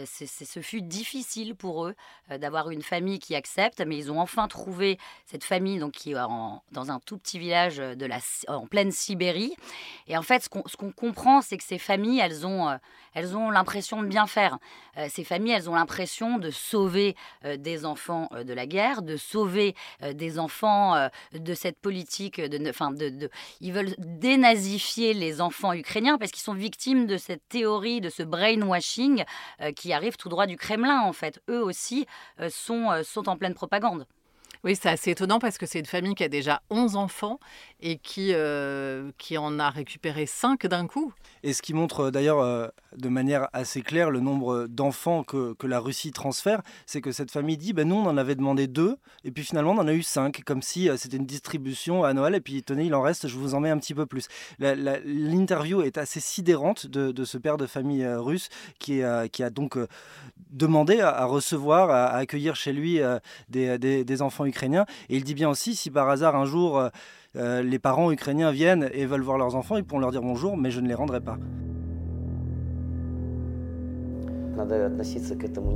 ce 0.05 0.61
fut 0.61 0.83
difficile 0.83 1.55
pour 1.55 1.87
eux 1.87 1.95
d'avoir 2.39 2.71
une 2.71 2.83
famille 2.83 3.19
qui 3.19 3.35
accepte, 3.35 3.81
mais 3.87 3.97
ils 3.97 4.11
ont 4.11 4.21
enfin 4.21 4.49
trouvé 4.49 4.99
cette 5.27 5.45
famille 5.45 5.79
donc, 5.79 5.93
qui 5.93 6.13
est 6.13 6.15
dans 6.15 6.91
un 6.91 6.99
tout 7.01 7.19
petit 7.19 7.39
village 7.39 7.81
en 8.49 8.67
pleine 8.67 8.91
Sibérie. 8.91 9.55
Et 10.09 10.17
en 10.17 10.23
fait 10.23 10.43
ce 10.43 10.77
qu'on 10.77 10.93
comprend 10.93 11.41
c'est 11.41 11.57
que 11.57 11.65
ces 11.65 11.79
familles 11.79 12.21
elles 12.21 12.47
ont, 12.47 12.77
elles 13.15 13.37
ont 13.37 13.51
l'impression 13.51 14.03
de 14.03 14.09
bien 14.09 14.27
faire. 14.27 14.59
ces 15.09 15.25
familles 15.25 15.53
elles 15.53 15.71
ont 15.71 15.75
l'impression 15.75 16.39
de 16.39 16.51
sauver 16.51 17.17
des 17.45 17.85
enfants 17.85 18.29
de 18.33 18.53
la 18.53 18.67
guerre, 18.67 19.03
de 19.03 19.17
sauver 19.17 19.75
des 20.13 20.39
enfants 20.39 21.09
de 21.33 21.55
cette 21.55 21.79
politique, 21.79 22.41
de, 22.41 22.69
enfin, 22.69 22.91
de, 22.91 23.31
ils 23.61 23.73
veulent 23.73 23.95
dénazifier 23.99 25.15
les 25.15 25.41
enfants 25.41 25.73
ukrainiens 25.73 26.19
parce 26.19 26.31
qu'ils 26.31 26.43
sont 26.43 26.55
victimes 26.55 27.07
de 27.07 27.17
cette 27.17 27.47
théorie, 27.49 28.01
de 28.01 28.11
ce 28.11 28.23
brainwashing 28.23 29.25
euh, 29.61 29.73
qui 29.73 29.93
arrive 29.93 30.17
tout 30.17 30.29
droit 30.29 30.47
du 30.47 30.57
Kremlin 30.57 31.01
en 31.03 31.13
fait. 31.13 31.41
Eux 31.49 31.63
aussi 31.63 32.07
euh, 32.41 32.51
sont, 32.51 32.91
euh, 32.91 33.03
sont 33.03 33.29
en 33.29 33.37
pleine 33.37 33.55
propagande. 33.55 34.07
Oui, 34.65 34.77
c'est 34.81 34.91
assez 34.91 35.11
étonnant 35.11 35.41
parce 35.41 35.59
que 35.59 35.67
c'est 35.67 35.81
une 35.81 35.87
famille 35.87 36.15
qui 36.15 36.23
a 36.23 36.29
déjà 36.29 36.63
11 36.71 36.95
enfants 36.95 37.41
et 37.83 37.99
qui, 37.99 38.31
euh, 38.33 39.11
qui 39.19 39.37
en 39.37 39.59
a 39.59 39.69
récupéré 39.69 40.25
5 40.25 40.67
d'un 40.67 40.87
coup. 40.87 41.13
Et 41.43 41.53
ce 41.53 41.61
qui 41.61 41.75
montre 41.75 42.05
euh, 42.05 42.11
d'ailleurs 42.13 42.39
euh, 42.39 42.69
de 42.97 43.09
manière 43.09 43.49
assez 43.53 43.83
claire 43.83 44.11
le 44.11 44.21
nombre 44.21 44.67
d'enfants 44.69 45.25
que, 45.25 45.57
la 45.65 45.81
Russie 45.81 46.13
transfère, 46.13 46.63
c'est 46.87 47.01
que 47.01 47.13
cette 47.13 47.31
famille 47.31 47.57
dit 47.57 47.73
ben 47.73 47.89
nous 47.89 47.97
on 47.97 48.07
en 48.07 48.17
avait 48.17 48.35
demandé 48.35 48.67
2 48.67 48.97
et 49.25 49.31
puis 49.31 49.45
finalement 49.45 49.73
on 49.73 49.79
en 49.79 49.89
a 49.89 49.93
eu 49.93 50.03
5, 50.03 50.43
comme 50.45 50.63
si 50.63 50.89
c'était 50.97 51.17
une 51.17 51.27
distribution 51.27 52.05
à 52.05 52.13
Noël 52.15 52.35
et 52.35 52.41
puis 52.41 52.63
tenez 52.63 52.85
il 52.85 52.95
en 52.95 53.01
reste, 53.01 53.27
je 53.27 53.37
vous 53.37 53.55
en 53.55 53.61
mets 53.61 53.71
un 53.71 53.79
petit 53.79 53.95
peu 53.95 54.07
plus. 54.07 54.29
L'interview 54.59 55.83
est 55.83 55.99
assez 55.99 56.21
sidérante 56.21 56.87
de, 56.87 57.25
ce 57.25 57.39
père 57.39 57.57
de 57.57 57.67
famille 57.67 58.07
russe 58.07 58.49
qui, 58.79 59.03
a 59.03 59.51
donc 59.51 59.79
demandé 60.51 61.01
à, 61.01 61.25
recevoir, 61.25 61.91
à, 61.91 62.09
accueillir 62.09 62.55
chez 62.57 62.73
lui 62.73 63.01
des 63.49 64.23
enfants 64.23 64.45
ukrainiens. 64.45 64.85
Et 65.09 65.17
il 65.17 65.25
dit 65.25 65.35
bien 65.35 65.49
aussi, 65.49 65.75
si 65.75 65.91
par 65.91 66.09
hasard 66.09 66.37
un 66.37 66.45
jour 66.45 66.91
euh, 67.35 67.63
les 67.63 67.79
parents 67.79 68.13
ukrainiens 68.13 68.51
viennent 68.51 68.91
et 68.93 69.07
veulent 69.07 69.23
voir 69.23 69.39
leurs 69.39 69.55
enfants, 69.55 69.77
ils 69.77 69.85
pourront 69.85 70.01
leur 70.01 70.11
dire 70.11 70.21
bonjour, 70.23 70.57
mais 70.57 70.71
je 70.71 70.81
ne 70.81 70.89
les 70.89 70.95
rendrai 70.95 71.21
pas. 71.21 71.39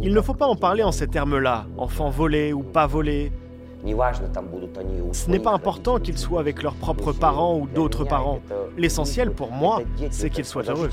Il 0.02 0.12
ne 0.12 0.20
faut 0.20 0.34
pas 0.34 0.46
en 0.46 0.56
parler 0.56 0.82
en 0.82 0.92
ces 0.92 1.06
termes-là, 1.06 1.66
enfants 1.78 2.10
volés 2.10 2.52
ou 2.52 2.62
pas 2.62 2.86
volés. 2.86 3.32
Ce 5.12 5.30
n'est 5.30 5.38
pas 5.38 5.52
important 5.52 5.98
qu'ils 5.98 6.18
soient 6.18 6.40
avec 6.40 6.62
leurs 6.62 6.74
propres 6.74 7.12
parents 7.12 7.58
ou 7.58 7.66
d'autres 7.66 8.04
parents. 8.04 8.40
L'essentiel 8.76 9.30
pour 9.30 9.50
moi, 9.50 9.80
c'est 10.10 10.28
qu'ils 10.28 10.44
soient 10.44 10.64
heureux. 10.64 10.90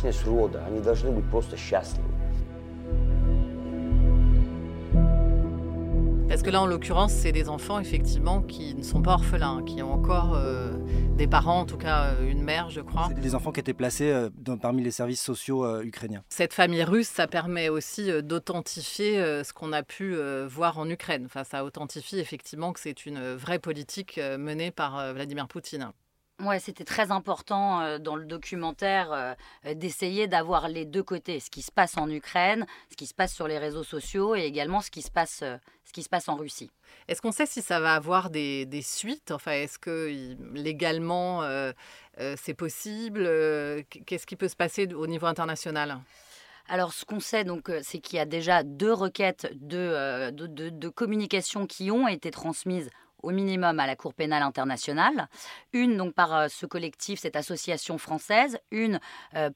Parce 6.33 6.41
que 6.41 6.49
là, 6.49 6.63
en 6.63 6.65
l'occurrence, 6.65 7.11
c'est 7.11 7.31
des 7.31 7.47
enfants, 7.47 7.79
effectivement, 7.79 8.41
qui 8.41 8.73
ne 8.73 8.81
sont 8.81 9.03
pas 9.03 9.13
orphelins, 9.13 9.61
qui 9.63 9.83
ont 9.83 9.93
encore 9.93 10.33
euh, 10.33 10.71
des 11.15 11.27
parents, 11.27 11.59
en 11.59 11.65
tout 11.67 11.77
cas 11.77 12.05
euh, 12.05 12.27
une 12.27 12.41
mère, 12.41 12.71
je 12.71 12.81
crois. 12.81 13.09
C'est 13.09 13.21
des 13.21 13.35
enfants 13.35 13.51
qui 13.51 13.59
étaient 13.59 13.75
placés 13.75 14.09
euh, 14.09 14.31
parmi 14.59 14.81
les 14.81 14.89
services 14.89 15.21
sociaux 15.21 15.79
ukrainiens. 15.83 16.23
Cette 16.29 16.55
famille 16.55 16.83
russe, 16.83 17.07
ça 17.07 17.27
permet 17.27 17.69
aussi 17.69 18.09
d'authentifier 18.23 19.17
ce 19.43 19.53
qu'on 19.53 19.73
a 19.73 19.83
pu 19.83 20.15
voir 20.47 20.79
en 20.79 20.89
Ukraine. 20.89 21.25
Enfin, 21.27 21.43
ça 21.43 21.63
authentifie 21.63 22.17
effectivement 22.17 22.73
que 22.73 22.79
c'est 22.79 23.05
une 23.05 23.35
vraie 23.35 23.59
politique 23.59 24.19
menée 24.39 24.71
par 24.71 25.13
Vladimir 25.13 25.47
Poutine. 25.47 25.91
Ouais, 26.39 26.59
c'était 26.59 26.83
très 26.83 27.11
important 27.11 27.81
euh, 27.81 27.99
dans 27.99 28.15
le 28.15 28.25
documentaire 28.25 29.13
euh, 29.13 29.33
euh, 29.65 29.75
d'essayer 29.75 30.27
d'avoir 30.27 30.67
les 30.67 30.83
deux 30.83 31.03
côtés, 31.03 31.39
ce 31.39 31.51
qui 31.51 31.61
se 31.61 31.71
passe 31.71 31.95
en 31.95 32.09
Ukraine, 32.09 32.65
ce 32.89 32.95
qui 32.95 33.05
se 33.05 33.13
passe 33.13 33.33
sur 33.33 33.47
les 33.47 33.59
réseaux 33.59 33.83
sociaux 33.83 34.35
et 34.35 34.41
également 34.41 34.81
ce 34.81 34.89
qui 34.89 35.03
se 35.03 35.11
passe, 35.11 35.43
ce 35.85 35.93
qui 35.93 36.01
se 36.01 36.09
passe 36.09 36.27
en 36.29 36.35
Russie. 36.35 36.71
Est-ce 37.07 37.21
qu'on 37.21 37.31
sait 37.31 37.45
si 37.45 37.61
ça 37.61 37.79
va 37.79 37.93
avoir 37.93 38.31
des, 38.31 38.65
des 38.65 38.81
suites? 38.81 39.31
Enfin, 39.31 39.51
est-ce 39.51 39.77
que 39.77 40.35
légalement 40.53 41.43
c'est 42.37 42.53
possible? 42.53 43.25
Qu'est-ce 44.05 44.25
qui 44.25 44.35
peut 44.35 44.47
se 44.47 44.55
passer 44.55 44.91
au 44.93 45.07
niveau 45.07 45.27
international? 45.27 45.99
Alors, 46.67 46.93
ce 46.93 47.03
qu'on 47.03 47.19
sait, 47.19 47.43
donc, 47.43 47.69
c'est 47.81 47.99
qu'il 47.99 48.17
y 48.17 48.21
a 48.21 48.25
déjà 48.25 48.63
deux 48.63 48.93
requêtes 48.93 49.51
de, 49.59 50.31
de, 50.31 50.47
de, 50.47 50.69
de 50.69 50.89
communication 50.89 51.67
qui 51.67 51.91
ont 51.91 52.07
été 52.07 52.31
transmises 52.31 52.89
au 53.23 53.31
minimum 53.31 53.79
à 53.79 53.87
la 53.87 53.95
Cour 53.95 54.13
pénale 54.13 54.43
internationale, 54.43 55.27
une 55.71 55.97
donc 55.97 56.13
par 56.13 56.49
ce 56.49 56.65
collectif, 56.65 57.19
cette 57.19 57.35
association 57.35 57.97
française, 57.97 58.59
une 58.71 58.99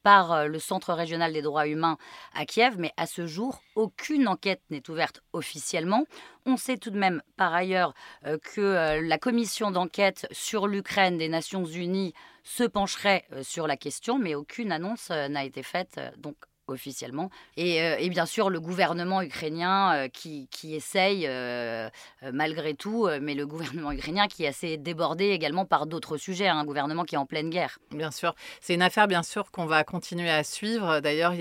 par 0.04 0.48
le 0.48 0.60
Centre 0.60 0.94
régional 0.94 1.34
des 1.34 1.42
droits 1.42 1.68
humains 1.68 1.98
à 2.34 2.46
Kiev, 2.46 2.76
mais 2.80 2.92
à 2.98 3.06
ce 3.06 3.28
jour, 3.28 3.62
aucune 3.76 4.28
enquête 4.28 4.62
n'est 4.70 4.90
ouverte 4.90 5.22
officiellement. 5.34 6.06
On 6.46 6.58
sait 6.58 6.78
tout 6.78 6.92
de 6.92 6.98
même 6.98 7.22
par 7.36 7.54
ailleurs 7.54 7.94
que 8.24 9.00
la 9.02 9.18
commission 9.18 9.72
d'enquête 9.72 10.28
sur 10.32 10.68
l'Ukraine 10.68 11.18
des 11.18 11.30
Nations 11.30 11.66
Unies 11.66 12.14
se 12.44 12.64
pencherait 12.64 13.26
sur 13.42 13.68
la 13.68 13.78
question, 13.78 14.18
mais 14.18 14.34
aucune 14.34 14.72
annonce 14.72 15.10
n'a 15.10 15.44
été 15.44 15.62
faite 15.62 16.00
donc 16.18 16.36
officiellement. 16.72 17.30
Et, 17.56 17.78
et, 17.78 18.10
bien 18.10 18.26
sûr, 18.26 18.50
le 18.50 18.60
gouvernement 18.60 19.22
ukrainien 19.22 20.08
qui, 20.10 20.48
qui, 20.50 20.76
essaye, 20.76 21.28
malgré 22.34 22.74
tout, 22.74 23.08
mais 23.22 23.34
le 23.34 23.46
gouvernement 23.46 23.92
ukrainien 23.92 24.28
qui 24.28 24.44
est 24.44 24.48
assez 24.48 24.78
débordé 24.78 25.26
également 25.30 25.66
par 25.66 25.86
d'autres 25.86 26.18
sujets, 26.18 26.48
hein, 26.48 26.58
un 26.58 26.66
gouvernement 26.66 27.04
qui 27.04 27.16
est 27.16 27.18
en 27.18 27.26
pleine 27.26 27.50
guerre. 27.50 27.80
Bien 27.92 28.12
sûr. 28.12 28.36
C'est 28.62 28.74
une 28.74 28.82
affaire, 28.82 29.08
bien 29.08 29.24
sûr, 29.24 29.52
qu'on 29.52 29.66
va 29.66 29.84
continuer 29.84 30.30
à 30.30 30.44
suivre. 30.44 31.00
D'ailleurs, 31.00 31.34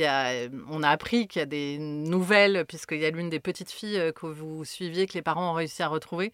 on 0.71 0.83
a 0.83 0.89
appris 0.89 1.29
qu'il 1.29 1.41
y 1.41 1.43
a 1.43 1.47
des 1.47 1.79
nouvelles, 1.79 2.65
puisqu'il 2.67 3.01
y 3.01 3.07
a 3.07 3.11
l'une 3.11 3.31
des 3.31 3.41
petites 3.41 3.71
filles 3.71 4.13
que 4.15 4.27
vous 4.27 4.65
suiviez, 4.65 5.07
que 5.07 5.15
les 5.15 5.23
parents 5.23 5.51
ont 5.51 5.55
réussi 5.55 5.83
à 5.83 5.89
retrouver. 5.89 6.33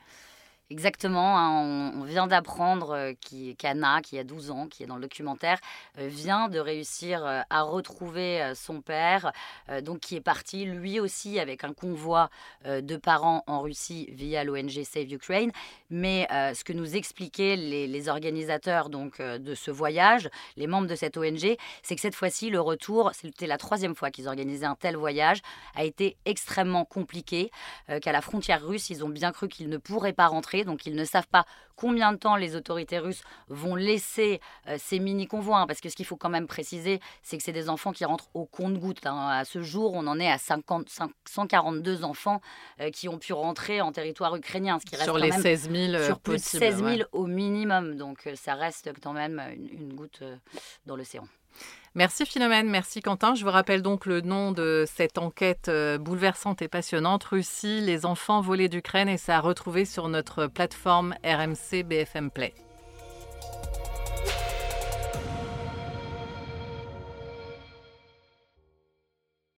Exactement, 0.73 1.37
hein, 1.37 1.93
on, 1.99 2.05
vient 2.05 2.27
d'apprendre 2.27 2.93
euh, 2.93 3.13
qu'Anna, 3.59 4.01
qui 4.01 4.19
a 4.19 4.25
12 4.25 4.51
ans, 4.51 4.69
qui 4.69 4.83
est 4.83 4.87
dans 4.87 4.97
le 4.97 5.03
documentaire, 5.03 5.59
euh, 5.99 6.09
vient 6.09 6.49
de 6.49 6.59
réussir 6.59 7.27
euh, 7.27 7.43
à 7.51 7.61
retrouver 7.61 8.53
son 8.55 8.81
père, 8.81 9.33
donc 9.83 10.01
qui 10.01 10.17
est 10.17 10.23
parti 10.23 10.65
lui 10.65 10.99
aussi 10.99 11.39
avec 11.39 11.65
un 11.65 11.75
convoi 11.75 12.31
de 12.65 12.97
parents 12.97 13.45
en 13.47 13.61
Russie 13.61 14.09
via 14.13 14.45
l'ONG 14.45 14.83
Save 14.85 15.13
Ukraine. 15.13 15.53
Mais 15.91 16.27
ce 16.31 16.65
que 16.65 16.73
nous 16.73 16.97
expliquaient 16.97 17.57
les, 17.57 18.09
organisateurs 18.09 18.89
donc, 18.89 19.21
de 19.21 19.55
ce 19.55 19.71
voyage, 19.71 20.29
les 20.57 20.67
membres 20.67 20.87
de 20.87 20.95
cette 20.95 21.17
ONG, 21.17 21.57
c'est 21.83 21.95
que 21.95 22.01
cette 22.01 22.15
fois-ci, 22.15 22.51
le 22.51 22.61
retour, 22.61 23.11
c'était 23.15 23.47
la 23.47 23.59
troisième 23.59 23.95
fois 23.95 24.11
qu'ils 24.11 24.29
organisaient 24.29 24.67
un 24.67 24.77
tel 24.77 24.97
voyage, 24.97 25.41
a 25.75 25.85
été 25.85 26.17
extrêmement 26.25 26.85
compliqué, 26.85 27.51
qu'à 28.01 28.13
la 28.13 28.21
frontière 28.21 28.65
russe, 28.65 28.91
ils 28.91 29.05
ont 29.05 29.11
bien 29.11 29.33
cru 29.33 29.49
qu'ils 29.49 29.69
ne 29.69 29.77
pourraient 29.77 30.13
pas 30.13 30.27
rentrer 30.27 30.62
donc 30.65 30.87
ils 30.87 30.95
ne 30.95 31.05
savent 31.05 31.29
pas 31.29 31.45
combien 31.77 32.13
de 32.13 32.17
temps 32.17 32.37
les 32.37 32.55
autorités 32.57 32.99
russes 32.99 33.23
vont 33.49 33.75
laisser 33.75 34.41
euh, 34.69 34.77
ces 34.79 34.99
mini-convois, 34.99 35.59
hein, 35.59 35.67
parce 35.67 35.81
que 35.81 35.89
ce 35.89 35.97
qu'il 35.97 36.07
faut 36.07 36.17
quand 36.17 36.29
même 36.29 36.47
préciser, 36.47 37.01
c'est 37.23 37.37
que 37.37 37.43
c'est 37.43 37.53
des 37.53 37.69
enfants 37.69 37.93
qui 37.93 38.05
rentrent 38.05 38.29
au 38.35 38.45
compte-gouttes. 38.45 39.07
Hein. 39.07 39.29
À 39.29 39.45
ce 39.45 39.63
jour, 39.63 39.93
on 39.95 40.07
en 40.07 40.19
est 40.21 40.31
à 40.31 40.39
50, 40.39 40.89
142 41.29 42.05
enfants 42.05 42.41
euh, 42.81 42.91
qui 42.91 43.09
ont 43.09 43.19
pu 43.19 43.33
rentrer 43.33 43.81
en 43.81 43.93
territoire 43.93 44.35
ukrainien, 44.37 44.79
ce 44.79 44.87
qui 44.87 44.97
reste 44.97 45.05
sur 45.05 45.19
les 45.19 45.33
16 45.33 45.71
000 45.71 45.95
euh, 45.95 46.07
sur 46.07 46.21
plus 46.21 46.37
de 46.37 46.41
16 46.41 46.85
000 46.85 47.09
au 47.13 47.27
minimum, 47.27 47.97
donc 47.97 48.29
ça 48.35 48.55
reste 48.55 48.91
quand 49.03 49.13
même 49.13 49.43
une 49.57 49.95
goutte 49.95 50.23
dans 50.87 50.97
l'océan. 50.97 51.27
Merci 51.95 52.25
Philomène, 52.25 52.71
merci 52.71 53.03
Quentin. 53.03 53.35
Je 53.35 53.45
vous 53.45 53.51
rappelle 53.51 53.83
donc 53.83 54.07
le 54.07 54.23
nom 54.23 54.53
de 54.53 54.87
cette 54.87 55.19
enquête 55.19 55.69
euh, 55.69 55.99
bouleversante 55.99 56.63
et 56.63 56.69
passionnante, 56.69 57.25
Russie, 57.25 57.83
les 57.83 58.07
enfants 58.07 58.41
volés 58.41 58.71
d'Ukraine, 58.71 59.11
et 59.11 59.19
ça 59.19 59.37
a 59.37 59.41
retrouvé 59.41 59.85
sur 59.85 60.09
notre 60.09 60.47
plateforme 60.47 61.15
RMC 61.23 61.83
BFM 61.85 62.31
Play. 62.31 62.55